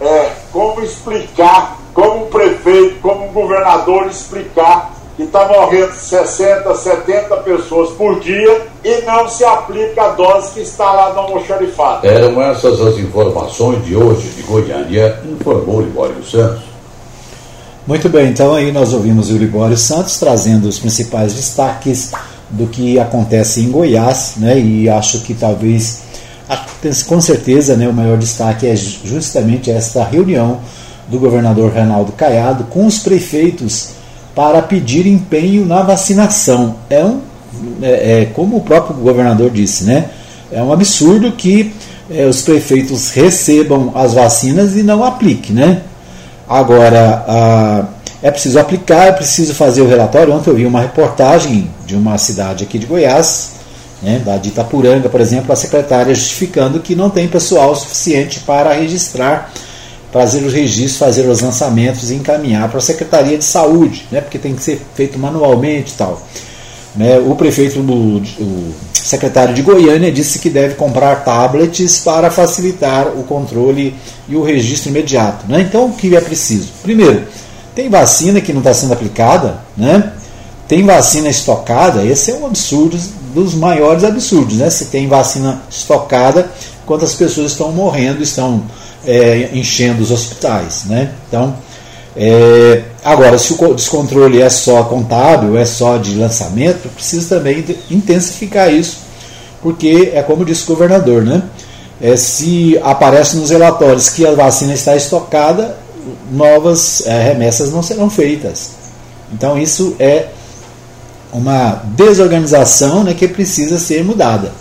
[0.01, 7.35] é, como explicar, como um prefeito, como um governador explicar que está morrendo 60, 70
[7.43, 12.07] pessoas por dia e não se aplica a dose que está lá no almoxarifado.
[12.07, 16.63] Eram essas as informações de hoje de Goiânia, informou Libório Santos.
[17.85, 22.13] Muito bem, então aí nós ouvimos o Libório Santos trazendo os principais destaques
[22.49, 24.57] do que acontece em Goiás, né?
[24.57, 26.01] E acho que talvez,
[27.05, 30.61] com certeza, né, o maior destaque é justamente esta reunião
[31.09, 33.98] do governador Reinaldo Caiado com os prefeitos
[34.39, 36.77] para pedir empenho na vacinação.
[36.89, 37.19] É um,
[37.81, 40.05] é, é como o próprio governador disse, né?
[40.49, 41.73] É um absurdo que
[42.09, 45.81] é, os prefeitos recebam as vacinas e não apliquem, né?
[46.47, 47.83] Agora, a,
[48.23, 50.33] é preciso aplicar, é preciso fazer o relatório.
[50.33, 53.55] Ontem eu vi uma reportagem de uma cidade aqui de Goiás,
[54.01, 58.71] né, da de Itapuranga, por exemplo, a secretária justificando que não tem pessoal suficiente para
[58.71, 59.51] registrar
[60.11, 64.39] fazer os registros, fazer os lançamentos e encaminhar para a Secretaria de Saúde, né, porque
[64.39, 66.21] tem que ser feito manualmente e tal.
[66.95, 73.07] Né, o prefeito, o, o secretário de Goiânia, disse que deve comprar tablets para facilitar
[73.07, 73.95] o controle
[74.27, 75.45] e o registro imediato.
[75.47, 75.61] Né?
[75.61, 76.69] Então, o que é preciso?
[76.81, 77.27] Primeiro,
[77.75, 80.13] tem vacina que não está sendo aplicada, né?
[80.67, 82.99] tem vacina estocada, esse é um absurdo
[83.33, 84.57] dos maiores absurdos.
[84.57, 84.69] Né?
[84.69, 86.51] Se tem vacina estocada,
[86.85, 88.63] quantas pessoas estão morrendo, estão
[89.05, 90.85] é, enchendo os hospitais.
[90.85, 91.11] Né?
[91.27, 91.55] Então,
[92.15, 98.73] é, agora, se o descontrole é só contábil, é só de lançamento, precisa também intensificar
[98.73, 98.99] isso,
[99.61, 101.43] porque é como disse o governador, né?
[102.01, 105.77] É, se aparece nos relatórios que a vacina está estocada,
[106.31, 108.71] novas é, remessas não serão feitas.
[109.33, 110.27] Então, isso é
[111.31, 114.51] uma desorganização né, que precisa ser mudada.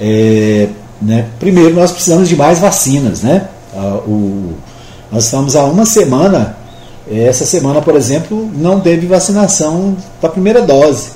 [0.00, 0.68] É,
[1.00, 3.22] né, primeiro, nós precisamos de mais vacinas.
[3.22, 3.48] Né?
[3.76, 4.54] Ah, o,
[5.12, 6.56] nós estamos há uma semana,
[7.10, 11.10] essa semana, por exemplo, não teve vacinação da primeira dose.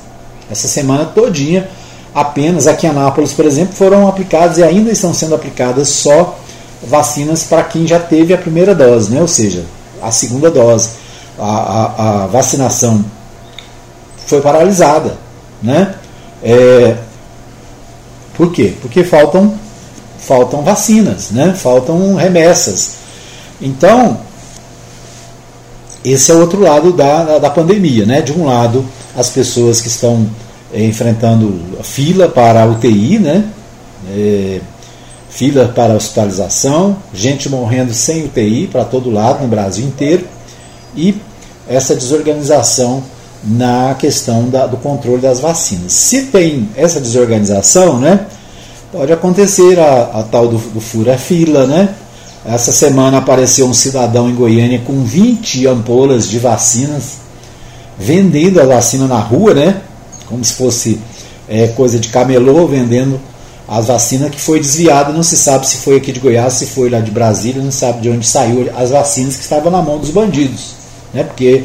[0.50, 1.68] Essa semana todinha,
[2.14, 6.38] apenas aqui em Anápolis, por exemplo, foram aplicadas e ainda estão sendo aplicadas só
[6.82, 9.20] vacinas para quem já teve a primeira dose, né?
[9.20, 9.64] ou seja,
[10.02, 10.90] a segunda dose.
[11.38, 13.02] A, a, a vacinação
[14.26, 15.16] foi paralisada.
[15.62, 15.94] Né?
[16.42, 16.96] É,
[18.34, 18.74] por quê?
[18.80, 19.54] Porque faltam
[20.20, 21.54] faltam vacinas, né?
[21.54, 22.94] faltam remessas.
[23.60, 24.20] Então,
[26.04, 28.06] esse é o outro lado da, da pandemia.
[28.06, 28.20] Né?
[28.20, 28.84] De um lado,
[29.16, 30.26] as pessoas que estão
[30.72, 33.44] é, enfrentando fila para a UTI, né?
[34.08, 34.60] É,
[35.28, 40.26] fila para hospitalização, gente morrendo sem UTI para todo lado, no Brasil inteiro,
[40.96, 41.14] e
[41.68, 43.02] essa desorganização
[43.42, 45.92] na questão da, do controle das vacinas.
[45.92, 48.26] Se tem essa desorganização, né?
[48.92, 51.94] Pode acontecer a, a tal do, do fura-fila, né?
[52.44, 57.18] Essa semana apareceu um cidadão em Goiânia com 20 ampolas de vacinas,
[57.98, 59.82] vendendo a vacina na rua, né?
[60.26, 60.98] Como se fosse
[61.48, 63.20] é, coisa de camelô, vendendo
[63.68, 65.12] as vacinas que foi desviada.
[65.12, 68.00] Não se sabe se foi aqui de Goiás, se foi lá de Brasília, não sabe
[68.00, 70.74] de onde saiu as vacinas que estavam na mão dos bandidos,
[71.12, 71.22] né?
[71.24, 71.64] Porque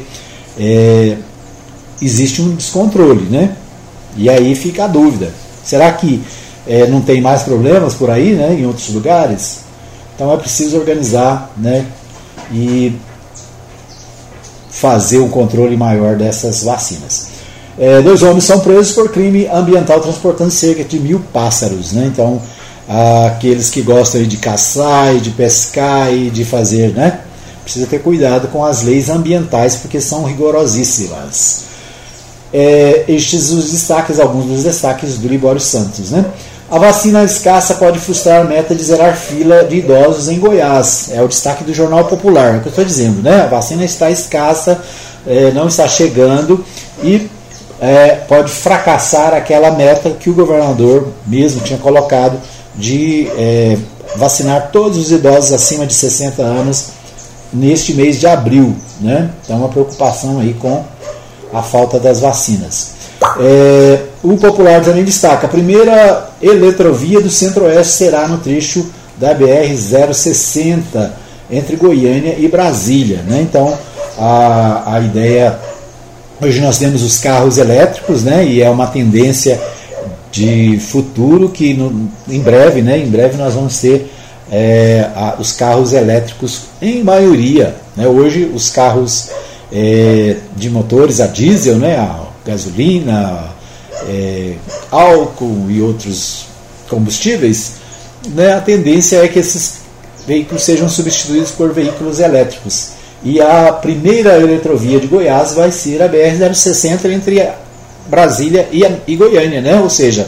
[0.59, 1.15] é,
[2.01, 3.55] existe um descontrole, né?
[4.17, 5.31] E aí fica a dúvida:
[5.63, 6.21] será que
[6.67, 9.59] é, não tem mais problemas por aí, né, em outros lugares?
[10.15, 11.85] Então é preciso organizar né,
[12.51, 12.95] e
[14.69, 17.27] fazer um controle maior dessas vacinas.
[17.77, 21.91] É, dois homens são presos por crime ambiental transportando cerca de mil pássaros.
[21.91, 22.09] Né?
[22.11, 22.41] Então,
[22.87, 27.21] aqueles que gostam de caçar de pescar e de fazer, né?
[27.63, 31.63] Precisa ter cuidado com as leis ambientais porque são rigorosíssimas.
[32.53, 36.25] É, estes os destaques, alguns dos destaques do Libório Santos, né?
[36.69, 41.11] A vacina escassa pode frustrar a meta de zerar fila de idosos em Goiás.
[41.11, 43.43] É o destaque do Jornal Popular, é o que eu estou dizendo, né?
[43.43, 44.81] A vacina está escassa,
[45.27, 46.65] é, não está chegando
[47.03, 47.29] e
[47.79, 52.39] é, pode fracassar aquela meta que o governador mesmo tinha colocado
[52.73, 53.77] de é,
[54.15, 56.87] vacinar todos os idosos acima de 60 anos
[57.53, 58.75] neste mês de abril.
[58.99, 59.29] Né?
[59.43, 60.83] Então, uma preocupação aí com
[61.53, 62.94] a falta das vacinas.
[63.39, 71.09] É, o Popular também destaca: a primeira eletrovia do Centro-Oeste será no trecho da BR-060
[71.49, 73.21] entre Goiânia e Brasília.
[73.27, 73.41] Né?
[73.41, 73.77] Então,
[74.17, 75.57] a, a ideia.
[76.41, 78.45] Hoje nós temos os carros elétricos, né?
[78.45, 79.59] e é uma tendência
[80.31, 84.11] de futuro que no, em breve, né, em breve nós vamos ter
[84.51, 87.73] é, a, os carros elétricos em maioria.
[87.95, 88.05] Né?
[88.05, 89.29] Hoje os carros
[89.71, 93.49] é, de motores a diesel, né, a gasolina,
[94.07, 94.55] é,
[94.91, 96.45] álcool e outros
[96.89, 97.73] combustíveis,
[98.29, 99.79] né, a tendência é que esses
[100.27, 102.91] veículos sejam substituídos por veículos elétricos.
[103.23, 107.49] E a primeira eletrovia de Goiás vai ser a BR-060 entre
[108.07, 109.79] Brasília e, e Goiânia, né?
[109.79, 110.27] Ou seja,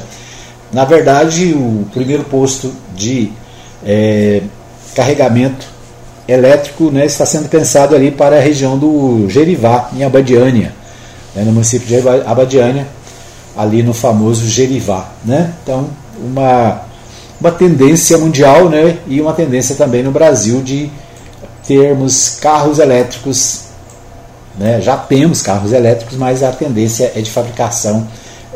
[0.72, 3.32] na verdade, o primeiro posto de
[3.86, 4.42] é,
[4.96, 5.66] carregamento
[6.28, 10.74] elétrico né, está sendo pensado ali para a região do Gerivá, em Abadiânia,
[11.38, 12.88] né, no município de Abadiânia,
[13.56, 15.10] ali no famoso Gerivá.
[15.24, 15.54] Né?
[15.64, 16.82] Então, uma,
[17.40, 20.90] uma tendência mundial né, e uma tendência também no Brasil de
[21.66, 23.68] termos carros elétricos
[24.58, 24.82] né?
[24.82, 28.08] Já temos carros elétricos, mas a tendência é de fabricação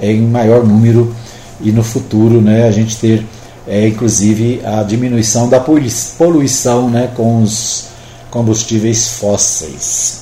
[0.02, 1.16] em maior número
[1.62, 3.24] e no futuro né, a gente ter
[3.68, 7.86] é, inclusive a diminuição da poluição né, com os
[8.32, 10.22] combustíveis fósseis.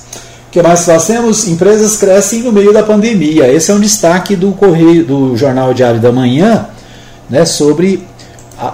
[0.50, 1.46] O que mais fazemos?
[1.46, 3.46] Empresas crescem no meio da pandemia.
[3.46, 6.66] Esse é um destaque do Correio do Jornal Diário da Manhã
[7.30, 8.04] né, sobre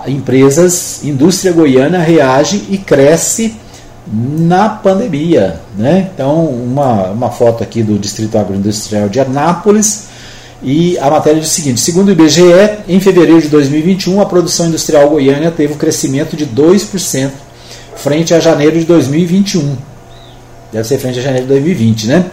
[0.07, 3.57] empresas, indústria goiana reage e cresce
[4.11, 5.61] na pandemia.
[5.77, 6.09] Né?
[6.15, 10.05] Então, uma, uma foto aqui do Distrito Agroindustrial de Anápolis.
[10.63, 12.43] E a matéria diz o seguinte: segundo o IBGE,
[12.89, 17.33] em fevereiro de 2021, a produção industrial goiana teve um crescimento de 2%
[17.97, 19.77] frente a janeiro de 2021.
[20.77, 22.27] Deve ser frente a janeiro de 2020, né?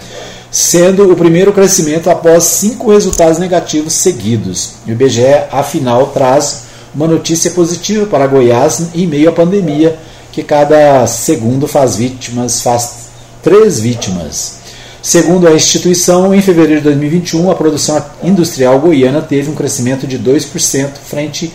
[0.52, 4.74] Sendo o primeiro crescimento após cinco resultados negativos seguidos.
[4.86, 9.98] O IBGE, afinal, traz uma notícia positiva para Goiás em meio à pandemia
[10.30, 12.96] que cada segundo faz vítimas, faz
[13.42, 14.56] três vítimas.
[15.02, 20.20] Segundo a instituição, em fevereiro de 2021, a produção industrial goiana teve um crescimento de
[20.20, 21.54] 2% frente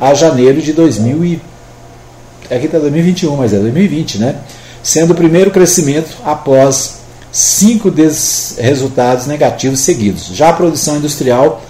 [0.00, 1.42] a janeiro de 2000 e...
[2.50, 4.36] Aqui está 2021, mas é 2020, né?
[4.82, 7.92] Sendo o primeiro crescimento após cinco
[8.58, 10.28] resultados negativos seguidos.
[10.32, 11.62] Já a produção industrial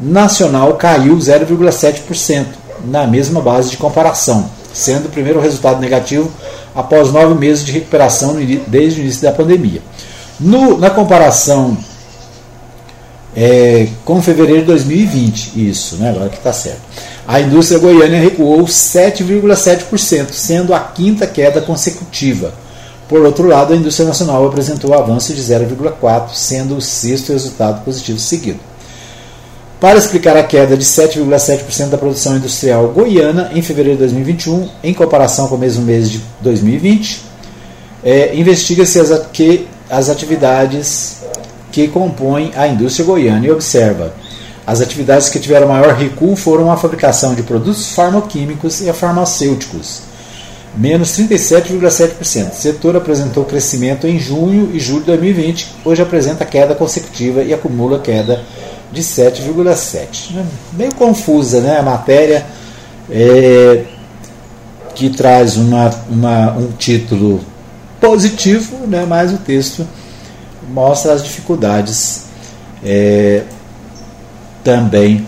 [0.00, 2.46] nacional caiu 0,7%
[2.84, 6.30] na mesma base de comparação sendo o primeiro resultado negativo
[6.74, 9.82] após nove meses de recuperação desde o início da pandemia.
[10.40, 11.76] No, na comparação
[13.36, 16.80] é, com fevereiro de 2020, isso, né, agora que está certo,
[17.26, 22.52] a indústria goiana recuou 7,7%, sendo a quinta queda consecutiva.
[23.08, 28.18] Por outro lado, a indústria nacional apresentou avanço de 0,4%, sendo o sexto resultado positivo
[28.18, 28.72] seguido
[29.82, 34.94] para explicar a queda de 7,7% da produção industrial goiana em fevereiro de 2021, em
[34.94, 37.20] comparação com o mesmo mês de 2020.
[38.04, 41.16] É, Investiga-se as, que, as atividades
[41.72, 44.14] que compõem a indústria goiana e observa.
[44.66, 50.02] As atividades que tiveram maior recuo foram a fabricação de produtos farmacoquímicos e a farmacêuticos,
[50.76, 52.52] menos 37,7%.
[52.52, 57.52] O setor apresentou crescimento em junho e julho de 2020, hoje apresenta queda consecutiva e
[57.52, 58.42] acumula queda
[58.92, 60.32] de 7,7.
[60.32, 60.46] Né?
[60.74, 61.78] Meio confusa né?
[61.78, 62.46] a matéria,
[63.10, 63.84] é,
[64.94, 67.40] que traz uma, uma, um título
[68.00, 69.04] positivo, né?
[69.08, 69.86] mas o texto
[70.70, 72.26] mostra as dificuldades
[72.84, 73.42] é,
[74.64, 75.26] também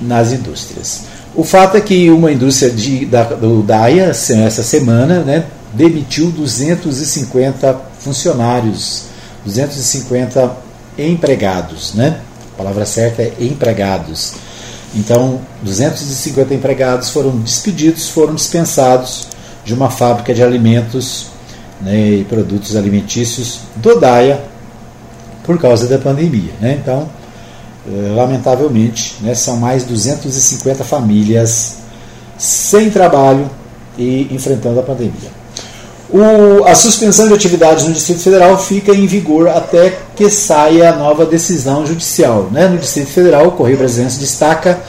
[0.00, 1.02] nas indústrias.
[1.34, 7.80] O fato é que uma indústria de, da, do DAIA, essa semana, né, demitiu 250
[7.98, 9.04] funcionários,
[9.44, 10.56] 250
[10.98, 11.94] empregados.
[11.94, 12.20] Né?
[12.58, 14.34] palavra certa é empregados.
[14.94, 19.28] Então, 250 empregados foram despedidos, foram dispensados
[19.64, 21.26] de uma fábrica de alimentos
[21.80, 24.42] né, e produtos alimentícios do DAIA
[25.44, 26.52] por causa da pandemia.
[26.60, 26.78] Né?
[26.82, 27.08] Então,
[28.14, 31.76] lamentavelmente, né, são mais 250 famílias
[32.36, 33.50] sem trabalho
[33.96, 35.38] e enfrentando a pandemia.
[36.10, 40.96] O, a suspensão de atividades no Distrito Federal fica em vigor até que saia a
[40.96, 42.48] nova decisão judicial.
[42.50, 42.66] Né?
[42.66, 44.80] No Distrito Federal, o Correio Brasileiro destaca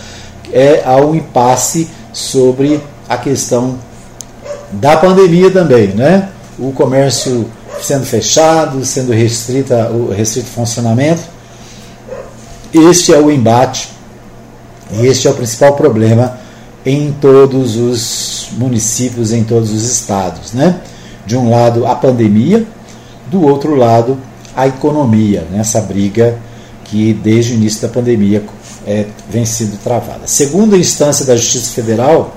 [0.54, 3.78] é, um impasse sobre a questão
[4.72, 5.88] da pandemia também.
[5.88, 6.30] Né?
[6.58, 7.50] O comércio
[7.82, 11.22] sendo fechado, sendo restrita, o restrito funcionamento.
[12.74, 13.90] Este é o embate
[14.92, 16.38] e este é o principal problema
[16.86, 20.54] em todos os municípios, em todos os estados.
[20.54, 20.80] Né?
[21.26, 22.66] De um lado, a pandemia,
[23.30, 24.18] do outro lado,
[24.56, 26.38] a economia, nessa briga
[26.86, 28.44] que desde o início da pandemia
[28.86, 30.22] é, vem sendo travada.
[30.26, 32.36] Segunda instância da Justiça Federal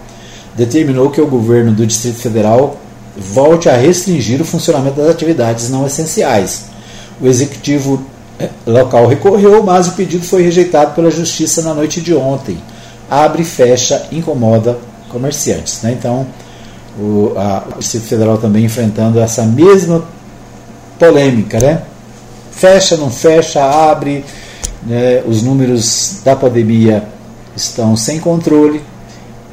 [0.55, 2.79] determinou que o governo do Distrito Federal
[3.17, 6.67] volte a restringir o funcionamento das atividades não essenciais.
[7.21, 8.03] O executivo
[8.67, 12.59] local recorreu, mas o pedido foi rejeitado pela Justiça na noite de ontem.
[13.11, 14.79] Abre, fecha, incomoda
[15.09, 15.83] comerciantes.
[15.83, 15.93] Né?
[15.99, 16.27] Então,
[16.99, 20.05] o, a, o Distrito Federal também enfrentando essa mesma
[20.99, 21.83] polêmica, né?
[22.51, 24.25] Fecha, não fecha, abre,
[24.83, 25.23] né?
[25.27, 27.05] os números da pandemia
[27.57, 28.83] estão sem controle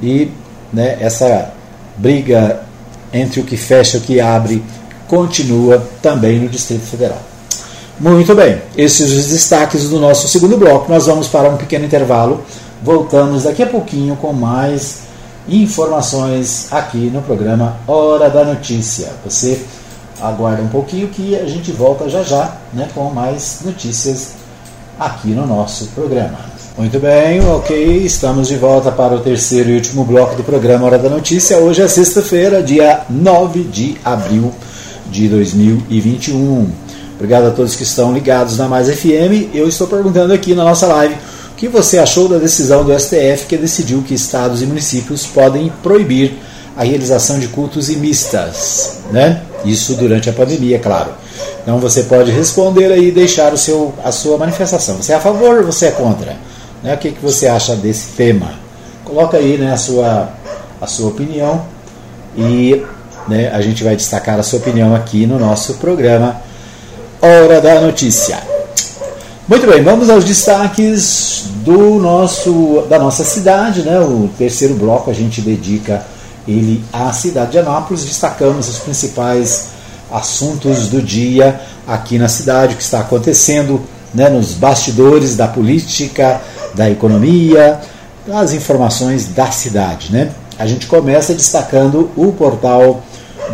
[0.01, 0.31] e
[0.71, 1.53] né, essa
[1.97, 2.61] briga
[3.11, 4.63] entre o que fecha e o que abre
[5.07, 7.28] continua também no Distrito Federal.
[7.99, 10.89] Muito bem, esses os destaques do nosso segundo bloco.
[10.89, 12.41] Nós vamos para um pequeno intervalo.
[12.81, 14.99] Voltamos daqui a pouquinho com mais
[15.49, 19.11] informações aqui no programa Hora da Notícia.
[19.25, 19.61] Você
[20.21, 24.35] aguarda um pouquinho que a gente volta já já né, com mais notícias
[24.97, 26.39] aqui no nosso programa.
[26.77, 30.97] Muito bem, ok, estamos de volta para o terceiro e último bloco do programa Hora
[30.97, 31.57] da Notícia.
[31.57, 34.53] Hoje é sexta-feira, dia 9 de abril
[35.11, 36.88] de 2021.
[37.19, 39.53] Obrigado a todos que estão ligados na Mais FM.
[39.53, 41.17] Eu estou perguntando aqui na nossa live
[41.57, 46.37] que você achou da decisão do STF que decidiu que estados e municípios podem proibir
[46.77, 49.41] a realização de cultos e mistas, né?
[49.65, 51.11] Isso durante a pandemia, é claro.
[51.61, 54.95] Então você pode responder aí e deixar o seu, a sua manifestação.
[54.95, 56.37] Você é a favor ou você é contra?
[56.81, 56.93] Né?
[56.93, 58.53] O que, que você acha desse tema?
[59.03, 60.29] Coloca aí né, a, sua,
[60.79, 61.65] a sua opinião
[62.37, 62.81] e
[63.27, 66.47] né, a gente vai destacar a sua opinião aqui no nosso programa
[67.21, 68.39] Hora da Notícia.
[69.45, 73.81] Muito bem, vamos aos destaques do nosso, da nossa cidade.
[73.81, 73.99] Né?
[73.99, 76.05] O terceiro bloco a gente dedica
[76.47, 78.05] ele à cidade de Anápolis.
[78.05, 79.67] Destacamos os principais
[80.09, 83.81] assuntos do dia aqui na cidade, o que está acontecendo
[84.13, 86.39] né, nos bastidores da política,
[86.73, 87.81] da economia,
[88.31, 90.13] as informações da cidade.
[90.13, 90.31] Né?
[90.57, 93.03] A gente começa destacando o portal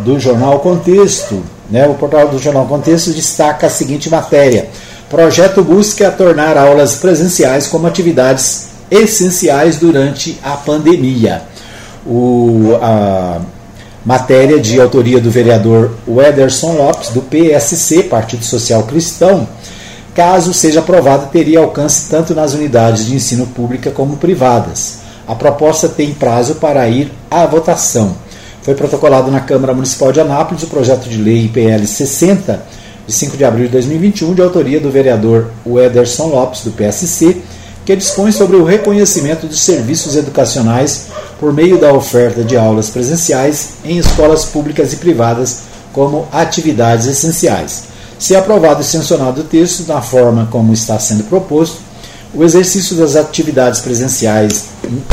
[0.04, 1.55] do Jornal Contexto.
[1.70, 1.86] Né?
[1.86, 4.68] O portal do Jornal Contexto destaca a seguinte matéria
[5.08, 11.42] Projeto busca tornar aulas presenciais como atividades essenciais durante a pandemia.
[12.04, 13.40] O, a
[14.04, 19.46] matéria de autoria do vereador Wederson Lopes, do PSC, Partido Social Cristão,
[20.12, 24.98] caso seja aprovada, teria alcance tanto nas unidades de ensino pública como privadas.
[25.26, 28.16] A proposta tem prazo para ir à votação.
[28.66, 32.60] Foi protocolado na Câmara Municipal de Anápolis o projeto de lei IPL 60
[33.06, 37.42] de 5 de abril de 2021, de autoria do vereador Wederson Lopes, do PSC,
[37.84, 41.06] que dispõe sobre o reconhecimento de serviços educacionais
[41.38, 45.60] por meio da oferta de aulas presenciais em escolas públicas e privadas
[45.92, 47.84] como atividades essenciais.
[48.18, 51.76] Se aprovado e sancionado o texto na forma como está sendo proposto,
[52.34, 54.64] o exercício das atividades presenciais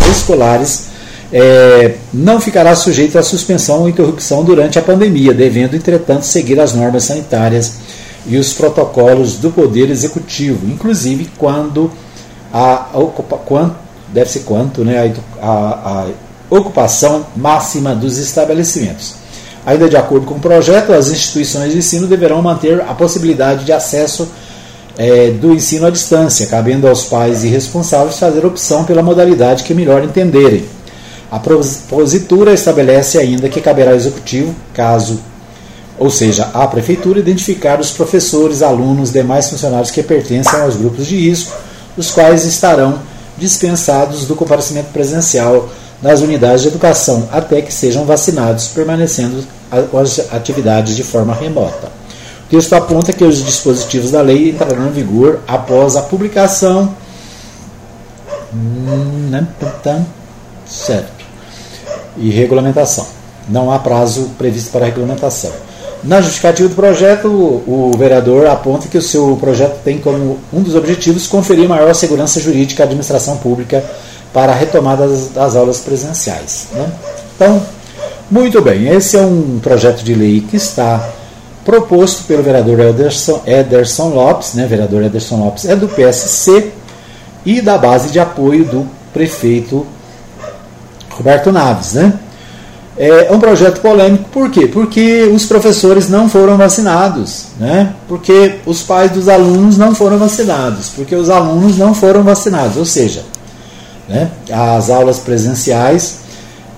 [0.10, 0.93] escolares
[1.34, 6.76] é, não ficará sujeito à suspensão ou interrupção durante a pandemia, devendo, entretanto, seguir as
[6.76, 7.74] normas sanitárias
[8.28, 11.92] e os protocolos do Poder Executivo, inclusive quando
[12.54, 12.88] a,
[14.14, 15.12] deve ser quanto, né,
[15.42, 16.06] a, a,
[16.52, 19.16] a ocupação máxima dos estabelecimentos.
[19.66, 23.72] Ainda de acordo com o projeto, as instituições de ensino deverão manter a possibilidade de
[23.72, 24.30] acesso
[24.96, 29.74] é, do ensino à distância, cabendo aos pais e responsáveis fazer opção pela modalidade que
[29.74, 30.64] melhor entenderem.
[31.34, 35.20] A propositura estabelece ainda que caberá ao executivo, caso,
[35.98, 41.18] ou seja, à prefeitura, identificar os professores, alunos, demais funcionários que pertencem aos grupos de
[41.18, 41.52] risco,
[41.98, 43.00] os quais estarão
[43.36, 45.70] dispensados do comparecimento presencial
[46.04, 51.92] nas unidades de educação até que sejam vacinados, permanecendo as atividades de forma remota.
[52.46, 56.94] O texto aponta que os dispositivos da lei entrarão em vigor após a publicação
[58.54, 59.48] Hum, né?
[60.68, 61.23] Certo.
[62.18, 63.06] E regulamentação.
[63.50, 65.52] Não há prazo previsto para regulamentação.
[66.04, 70.62] Na justificativa do projeto, o, o vereador aponta que o seu projeto tem como um
[70.62, 73.84] dos objetivos conferir maior segurança jurídica à administração pública
[74.34, 76.68] para a retomada das, das aulas presenciais.
[76.74, 76.92] Né?
[77.36, 77.62] Então,
[78.30, 81.10] muito bem, esse é um projeto de lei que está
[81.64, 84.66] proposto pelo vereador Ederson, Ederson Lopes, né?
[84.66, 86.72] vereador Ederson Lopes é do PSC
[87.46, 89.86] e da base de apoio do prefeito
[91.18, 91.94] Roberto Naves.
[91.94, 92.14] Né?
[92.96, 94.68] É um projeto polêmico, por quê?
[94.68, 97.94] Porque os professores não foram vacinados, né?
[98.08, 102.86] porque os pais dos alunos não foram vacinados, porque os alunos não foram vacinados, ou
[102.86, 103.24] seja,
[104.08, 104.30] né?
[104.52, 106.20] as aulas presenciais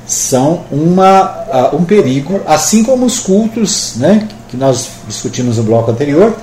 [0.07, 4.25] são uma, um perigo, assim como os cultos, né?
[4.47, 6.33] que nós discutimos no bloco anterior,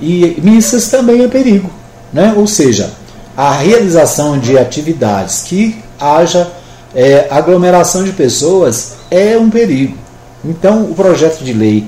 [0.00, 1.70] e missas também é perigo.
[2.12, 2.34] Né?
[2.36, 2.90] Ou seja,
[3.36, 6.50] a realização de atividades que haja
[6.94, 9.96] é, aglomeração de pessoas é um perigo.
[10.44, 11.86] Então, o projeto de lei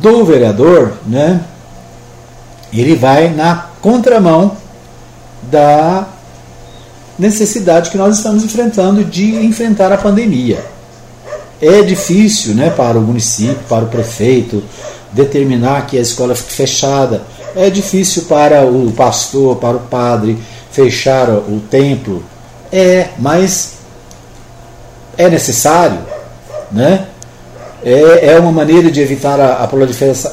[0.00, 1.40] do vereador, né,
[2.72, 4.56] ele vai na contramão
[5.42, 6.06] da
[7.18, 10.64] necessidade que nós estamos enfrentando de enfrentar a pandemia.
[11.60, 14.62] É difícil né, para o município, para o prefeito,
[15.12, 17.22] determinar que a escola fique fechada.
[17.54, 20.38] É difícil para o pastor, para o padre
[20.70, 22.22] fechar o templo.
[22.72, 23.79] É, mas
[25.16, 25.98] é necessário,
[26.70, 27.06] né?
[27.82, 29.68] É, é uma maneira de evitar a, a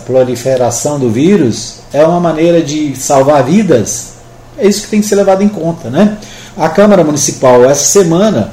[0.06, 4.14] proliferação do vírus, é uma maneira de salvar vidas.
[4.58, 6.18] É isso que tem que ser levado em conta, né?
[6.58, 8.52] A Câmara Municipal essa semana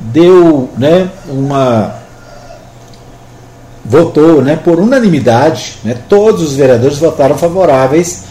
[0.00, 2.02] deu, né, uma
[3.84, 8.24] votou, né, por unanimidade, né, todos os vereadores votaram favoráveis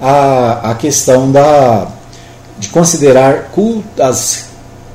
[0.00, 1.88] à, à questão da
[2.58, 3.50] de considerar
[3.98, 4.49] as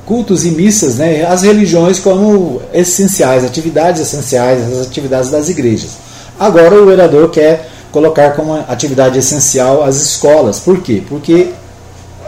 [0.05, 5.91] cultos e missas, né, as religiões como essenciais, atividades essenciais, as atividades das igrejas.
[6.39, 10.59] Agora o vereador quer colocar como atividade essencial as escolas.
[10.59, 11.01] Por quê?
[11.07, 11.51] Porque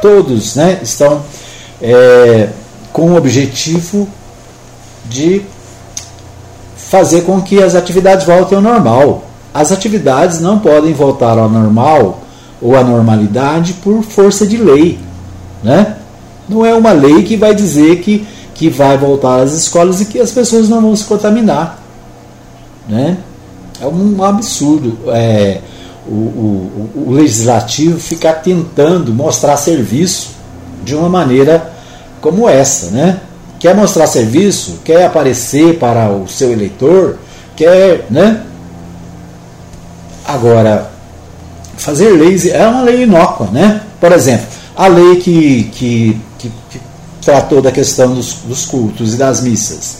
[0.01, 1.21] todos né, estão
[1.81, 2.49] é,
[2.93, 4.07] com o objetivo
[5.05, 5.41] de
[6.77, 9.25] fazer com que as atividades voltem ao normal.
[9.53, 12.21] As atividades não podem voltar ao normal
[12.61, 14.97] ou à normalidade por força de lei.
[15.61, 15.96] Né?
[16.47, 20.19] Não é uma lei que vai dizer que, que vai voltar às escolas e que
[20.19, 21.81] as pessoas não vão se contaminar.
[22.87, 23.17] Né?
[23.81, 25.59] É um absurdo é,
[26.07, 30.29] o, o, o legislativo ficar tentando mostrar serviço
[30.83, 31.71] de uma maneira
[32.21, 32.89] como essa.
[32.91, 33.19] Né?
[33.59, 37.17] Quer mostrar serviço, quer aparecer para o seu eleitor,
[37.55, 38.05] quer.
[38.09, 38.41] Né?
[40.25, 40.89] Agora,
[41.77, 43.47] fazer leis é uma lei inócua.
[43.51, 43.81] Né?
[43.99, 46.79] Por exemplo, a lei que, que que, que
[47.21, 49.97] tratou da questão dos, dos, cultos e das missas.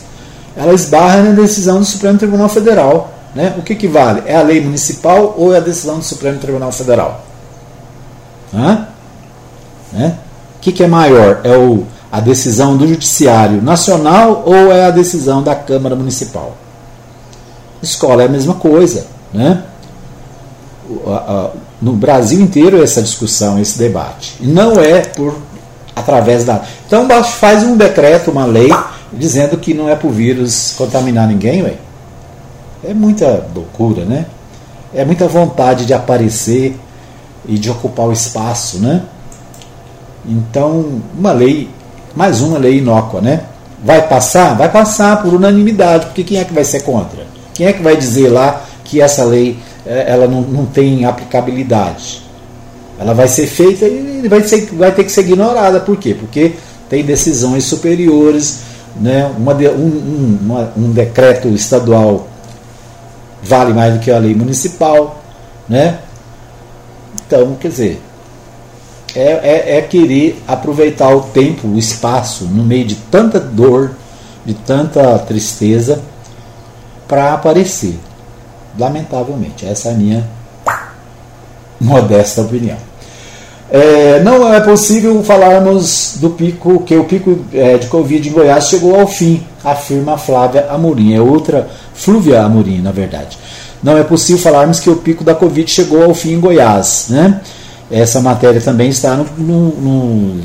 [0.56, 3.12] Ela esbarra na decisão do Supremo Tribunal Federal.
[3.36, 3.54] Né?
[3.58, 4.24] O que, que vale?
[4.26, 7.24] É a lei municipal ou é a decisão do Supremo Tribunal Federal?
[8.54, 8.88] Hã?
[9.92, 10.18] Né?
[10.56, 11.42] O que, que é maior?
[11.44, 16.56] É o, a decisão do Judiciário Nacional ou é a decisão da Câmara Municipal?
[17.82, 19.06] Escola é a mesma coisa.
[19.34, 19.64] Né?
[21.82, 24.38] No Brasil inteiro essa discussão, esse debate.
[24.40, 25.36] E não é por
[25.98, 26.62] através da.
[26.86, 28.72] Então faz um decreto, uma lei,
[29.12, 31.74] dizendo que não é para o vírus contaminar ninguém, ué.
[32.84, 34.26] É muita loucura, né?
[34.94, 36.78] É muita vontade de aparecer
[37.48, 39.02] e de ocupar o espaço, né?
[40.26, 41.70] Então, uma lei,
[42.16, 43.42] mais uma lei inócua, né?
[43.84, 44.56] Vai passar?
[44.56, 47.26] Vai passar por unanimidade, porque quem é que vai ser contra?
[47.54, 52.22] Quem é que vai dizer lá que essa lei eh, ela não, não tem aplicabilidade?
[53.00, 55.80] Ela vai ser feita e vai, ser, vai ter que ser ignorada.
[55.80, 56.14] Por quê?
[56.14, 56.54] Porque
[56.90, 58.62] tem decisões superiores,
[59.00, 59.32] né?
[59.38, 62.28] uma, um, uma, um decreto estadual
[63.44, 65.22] vale mais do que a lei municipal.
[65.68, 66.00] Né?
[67.26, 68.02] Então, quer dizer,
[69.16, 73.92] é, é, é, querer aproveitar o tempo, o espaço, no meio de tanta dor,
[74.46, 76.02] de tanta tristeza,
[77.08, 77.98] para aparecer.
[78.78, 80.28] Lamentavelmente, essa é a minha
[81.80, 82.78] modesta opinião.
[83.70, 88.70] É, não é possível falarmos do pico, que o pico é, de Covid em Goiás
[88.70, 91.14] chegou ao fim, afirma Flávia Amorim.
[91.14, 93.38] É outra, Flúvia Amorim, na verdade.
[93.84, 97.08] Não é possível falarmos que o pico da Covid chegou ao fim em Goiás.
[97.10, 97.42] Né?
[97.92, 100.42] Essa matéria também está no, no, no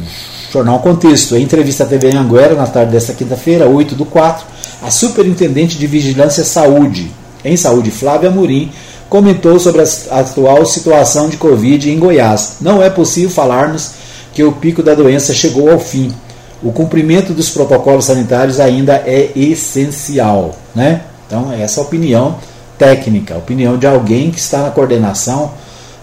[0.52, 1.36] jornal Contexto.
[1.36, 4.44] Em entrevista à TV Anguera, na tarde desta quinta-feira, 8 do 4,
[4.82, 7.10] a superintendente de Vigilância Saúde,
[7.44, 8.70] em Saúde, Flávia Amorim,
[9.12, 12.56] comentou sobre a atual situação de Covid em Goiás.
[12.62, 13.90] Não é possível falarmos
[14.32, 16.14] que o pico da doença chegou ao fim.
[16.62, 20.56] O cumprimento dos protocolos sanitários ainda é essencial.
[20.74, 21.02] Né?
[21.26, 22.38] Então, essa é a opinião
[22.78, 25.52] técnica, a opinião de alguém que está na coordenação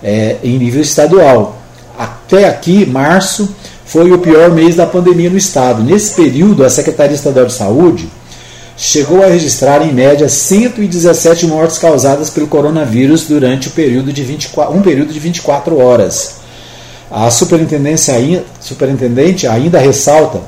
[0.04, 1.58] é, em nível estadual.
[1.98, 3.56] Até aqui, março,
[3.88, 5.82] foi o pior mês da pandemia no estado.
[5.82, 8.08] Nesse período, a Secretaria Estadual de Saúde
[8.80, 14.74] chegou a registrar em média 117 mortes causadas pelo coronavírus durante o período de 24,
[14.74, 16.36] um período de 24 horas.
[17.12, 18.16] A superintendência,
[18.62, 20.40] superintendente ainda ressalta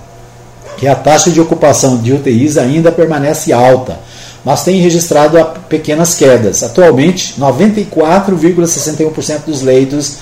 [0.78, 4.00] que a taxa de ocupação de UTIs ainda permanece alta,
[4.46, 6.64] mas tem registrado pequenas quedas.
[6.64, 10.20] Atualmente, 94,61% dos leitos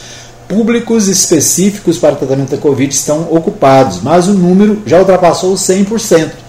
[0.47, 6.48] públicos específicos para tratamento da Covid estão ocupados, mas o número já ultrapassou os 100%.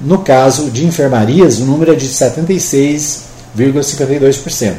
[0.00, 4.74] No caso de enfermarias, o número é de 76,52%.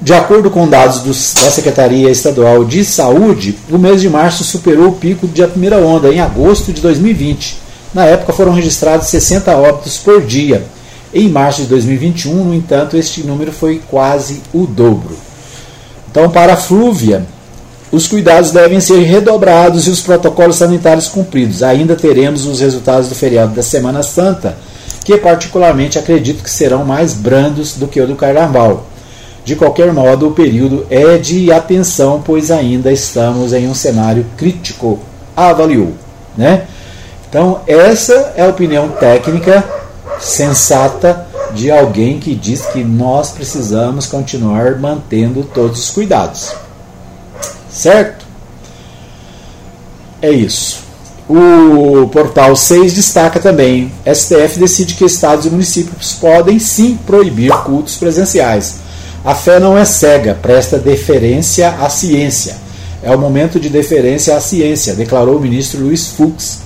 [0.00, 4.96] De acordo com dados da Secretaria Estadual de Saúde, o mês de março superou o
[4.96, 7.62] pico da primeira onda, em agosto de 2020.
[7.94, 10.66] Na época foram registrados 60 óbitos por dia.
[11.14, 15.16] Em março de 2021, no entanto, este número foi quase o dobro.
[16.10, 17.24] Então, para a Flúvia,
[17.94, 21.62] os cuidados devem ser redobrados e os protocolos sanitários cumpridos.
[21.62, 24.56] Ainda teremos os resultados do feriado da Semana Santa,
[25.04, 28.86] que particularmente acredito que serão mais brandos do que o do Carnaval.
[29.44, 34.98] De qualquer modo, o período é de atenção, pois ainda estamos em um cenário crítico,
[35.36, 35.92] avaliou.
[36.36, 36.64] Né?
[37.28, 39.62] Então, essa é a opinião técnica
[40.18, 46.63] sensata de alguém que diz que nós precisamos continuar mantendo todos os cuidados.
[47.74, 48.24] Certo?
[50.22, 50.84] É isso.
[51.28, 57.96] O portal 6 destaca também: STF decide que estados e municípios podem sim proibir cultos
[57.96, 58.76] presenciais.
[59.24, 62.56] A fé não é cega, presta deferência à ciência.
[63.02, 66.60] É o momento de deferência à ciência, declarou o ministro Luiz Fux,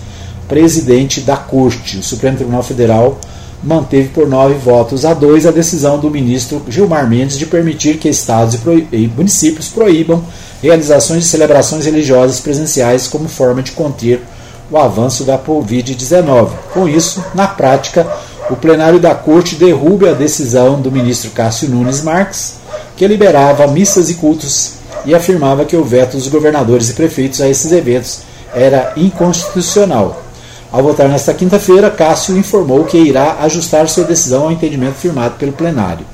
[0.46, 1.98] presidente da Corte.
[1.98, 3.18] O Supremo Tribunal Federal
[3.62, 8.08] manteve por nove votos a dois a decisão do ministro Gilmar Mendes de permitir que
[8.08, 8.58] estados
[8.92, 10.24] e municípios proíbam
[10.62, 14.22] realizações de celebrações religiosas presenciais como forma de conter
[14.70, 16.50] o avanço da Covid-19.
[16.72, 18.06] Com isso, na prática,
[18.50, 22.54] o plenário da Corte derruba a decisão do ministro Cássio Nunes Marques,
[22.96, 24.72] que liberava missas e cultos
[25.04, 28.20] e afirmava que o veto dos governadores e prefeitos a esses eventos
[28.54, 30.22] era inconstitucional.
[30.70, 35.52] Ao votar nesta quinta-feira, Cássio informou que irá ajustar sua decisão ao entendimento firmado pelo
[35.52, 36.04] plenário.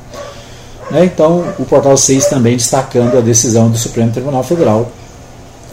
[0.91, 1.05] Né?
[1.07, 4.89] Então, o Portal 6 também destacando a decisão do Supremo Tribunal Federal.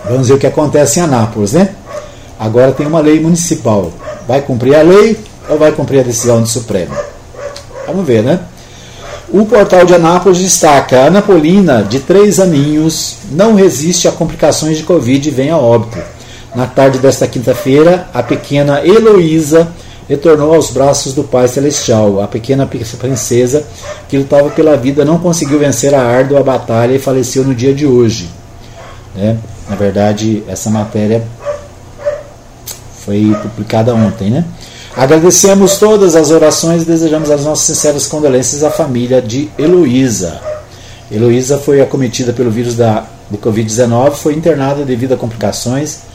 [0.05, 1.75] Vamos ver o que acontece em Anápolis, né?
[2.39, 3.91] Agora tem uma lei municipal.
[4.27, 6.95] Vai cumprir a lei ou vai cumprir a decisão do Supremo?
[7.85, 8.39] Vamos ver, né?
[9.29, 15.27] O portal de Anápolis destaca: Anapolina, de três aninhos, não resiste a complicações de Covid
[15.27, 15.99] e vem a óbito.
[16.53, 19.71] Na tarde desta quinta-feira, a pequena Heloísa
[20.09, 22.21] retornou aos braços do Pai Celestial.
[22.21, 23.63] A pequena princesa,
[24.09, 27.87] que lutava pela vida, não conseguiu vencer a árdua batalha e faleceu no dia de
[27.87, 28.29] hoje.
[29.15, 29.37] Né?
[29.69, 31.23] Na verdade, essa matéria
[33.05, 34.29] foi publicada ontem.
[34.29, 34.43] Né?
[34.93, 40.41] Agradecemos todas as orações e desejamos as nossas sinceras condolências à família de Heloísa.
[41.09, 46.10] Heloísa foi acometida pelo vírus da, do Covid-19, foi internada devido a complicações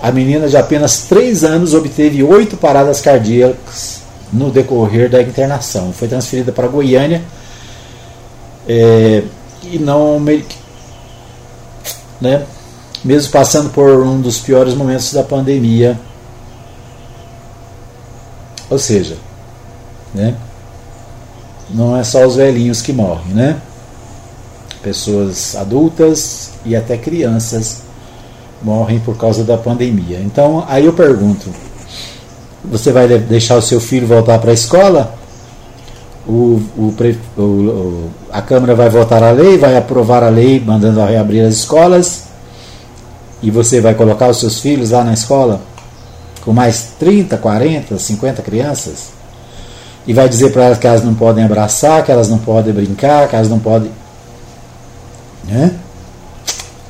[0.00, 5.92] a menina de apenas 3 anos obteve oito paradas cardíacas no decorrer da internação.
[5.92, 7.22] Foi transferida para Goiânia
[8.68, 9.22] é,
[9.64, 10.20] e não.
[12.20, 12.44] Né,
[13.04, 15.98] mesmo passando por um dos piores momentos da pandemia.
[18.70, 19.16] Ou seja,
[20.14, 20.36] né,
[21.70, 23.60] não é só os velhinhos que morrem, né?
[24.82, 27.87] Pessoas adultas e até crianças
[28.62, 30.20] morrem por causa da pandemia.
[30.20, 31.50] Então, aí eu pergunto:
[32.64, 35.14] você vai deixar o seu filho voltar para a escola?
[36.26, 36.94] O, o,
[37.38, 42.24] o, a Câmara vai votar a lei, vai aprovar a lei mandando reabrir as escolas
[43.42, 45.62] e você vai colocar os seus filhos lá na escola
[46.44, 49.18] com mais 30, 40, 50 crianças
[50.06, 53.28] e vai dizer para elas que elas não podem abraçar, que elas não podem brincar,
[53.28, 53.90] que elas não podem.
[55.44, 55.74] Né?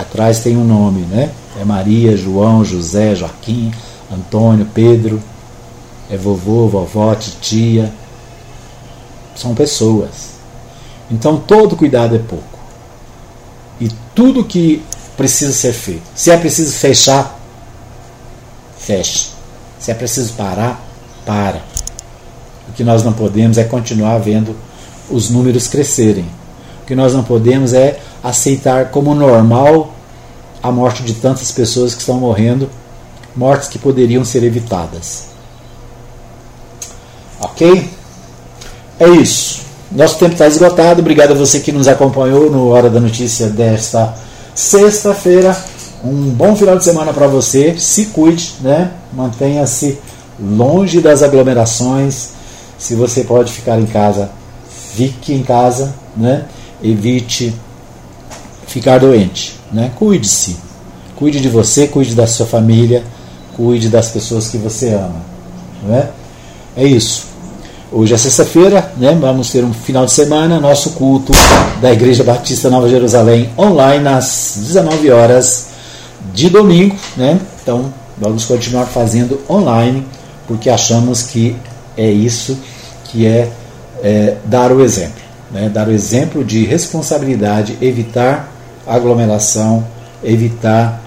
[0.00, 1.30] Atrás tem um nome, né?
[1.60, 3.72] É Maria, João, José, Joaquim,
[4.12, 5.22] Antônio, Pedro,
[6.10, 7.92] é vovô, vovó, titia.
[9.36, 10.30] São pessoas.
[11.10, 12.58] Então todo cuidado é pouco.
[13.80, 14.82] E tudo que
[15.16, 16.02] precisa ser feito.
[16.14, 17.38] Se é preciso fechar,
[18.78, 19.28] feche.
[19.78, 20.82] Se é preciso parar,
[21.24, 21.62] para.
[22.68, 24.56] O que nós não podemos é continuar vendo
[25.08, 26.26] os números crescerem.
[26.82, 29.94] O que nós não podemos é aceitar como normal
[30.62, 32.68] a morte de tantas pessoas que estão morrendo,
[33.34, 35.24] mortes que poderiam ser evitadas.
[37.40, 37.88] Ok?
[38.98, 39.62] É isso.
[39.90, 41.00] Nosso tempo está esgotado.
[41.00, 44.14] Obrigado a você que nos acompanhou no Hora da Notícia desta
[44.54, 45.56] sexta-feira.
[46.04, 47.76] Um bom final de semana para você.
[47.78, 48.90] Se cuide, né?
[49.12, 49.98] Mantenha-se
[50.38, 52.30] longe das aglomerações.
[52.78, 54.30] Se você pode ficar em casa,
[54.94, 56.44] fique em casa, né?
[56.82, 57.54] Evite
[58.70, 59.90] ficar doente, né?
[59.96, 60.56] Cuide-se.
[61.16, 63.02] Cuide de você, cuide da sua família,
[63.56, 65.20] cuide das pessoas que você ama,
[65.86, 66.08] né?
[66.76, 67.26] É isso.
[67.92, 69.18] Hoje é sexta-feira, né?
[69.20, 71.32] Vamos ter um final de semana, nosso culto
[71.82, 75.66] da Igreja Batista Nova Jerusalém online às 19 horas
[76.32, 77.40] de domingo, né?
[77.60, 80.06] Então, vamos continuar fazendo online
[80.46, 81.56] porque achamos que
[81.96, 82.56] é isso
[83.06, 83.50] que é,
[84.02, 85.20] é dar o exemplo.
[85.50, 85.68] Né?
[85.68, 88.59] Dar o exemplo de responsabilidade, evitar
[88.94, 89.86] aglomeração,
[90.22, 91.02] evitar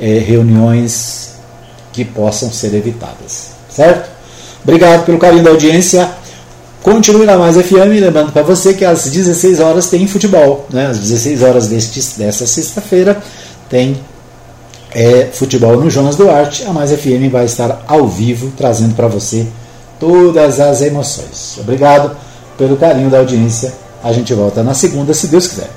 [0.00, 1.34] é, reuniões
[1.92, 3.50] que possam ser evitadas.
[3.68, 4.10] Certo?
[4.62, 6.10] Obrigado pelo carinho da audiência.
[6.82, 10.66] Continue na Mais FM, lembrando para você que às 16 horas tem futebol.
[10.70, 10.86] Né?
[10.86, 13.22] Às 16 horas deste, desta sexta-feira
[13.68, 14.00] tem
[14.92, 19.46] é, Futebol no Jonas Duarte, a Mais FM vai estar ao vivo trazendo para você
[19.98, 21.58] todas as emoções.
[21.58, 22.16] Obrigado
[22.58, 23.72] pelo carinho da audiência.
[24.02, 25.70] A gente volta na segunda, se Deus quiser.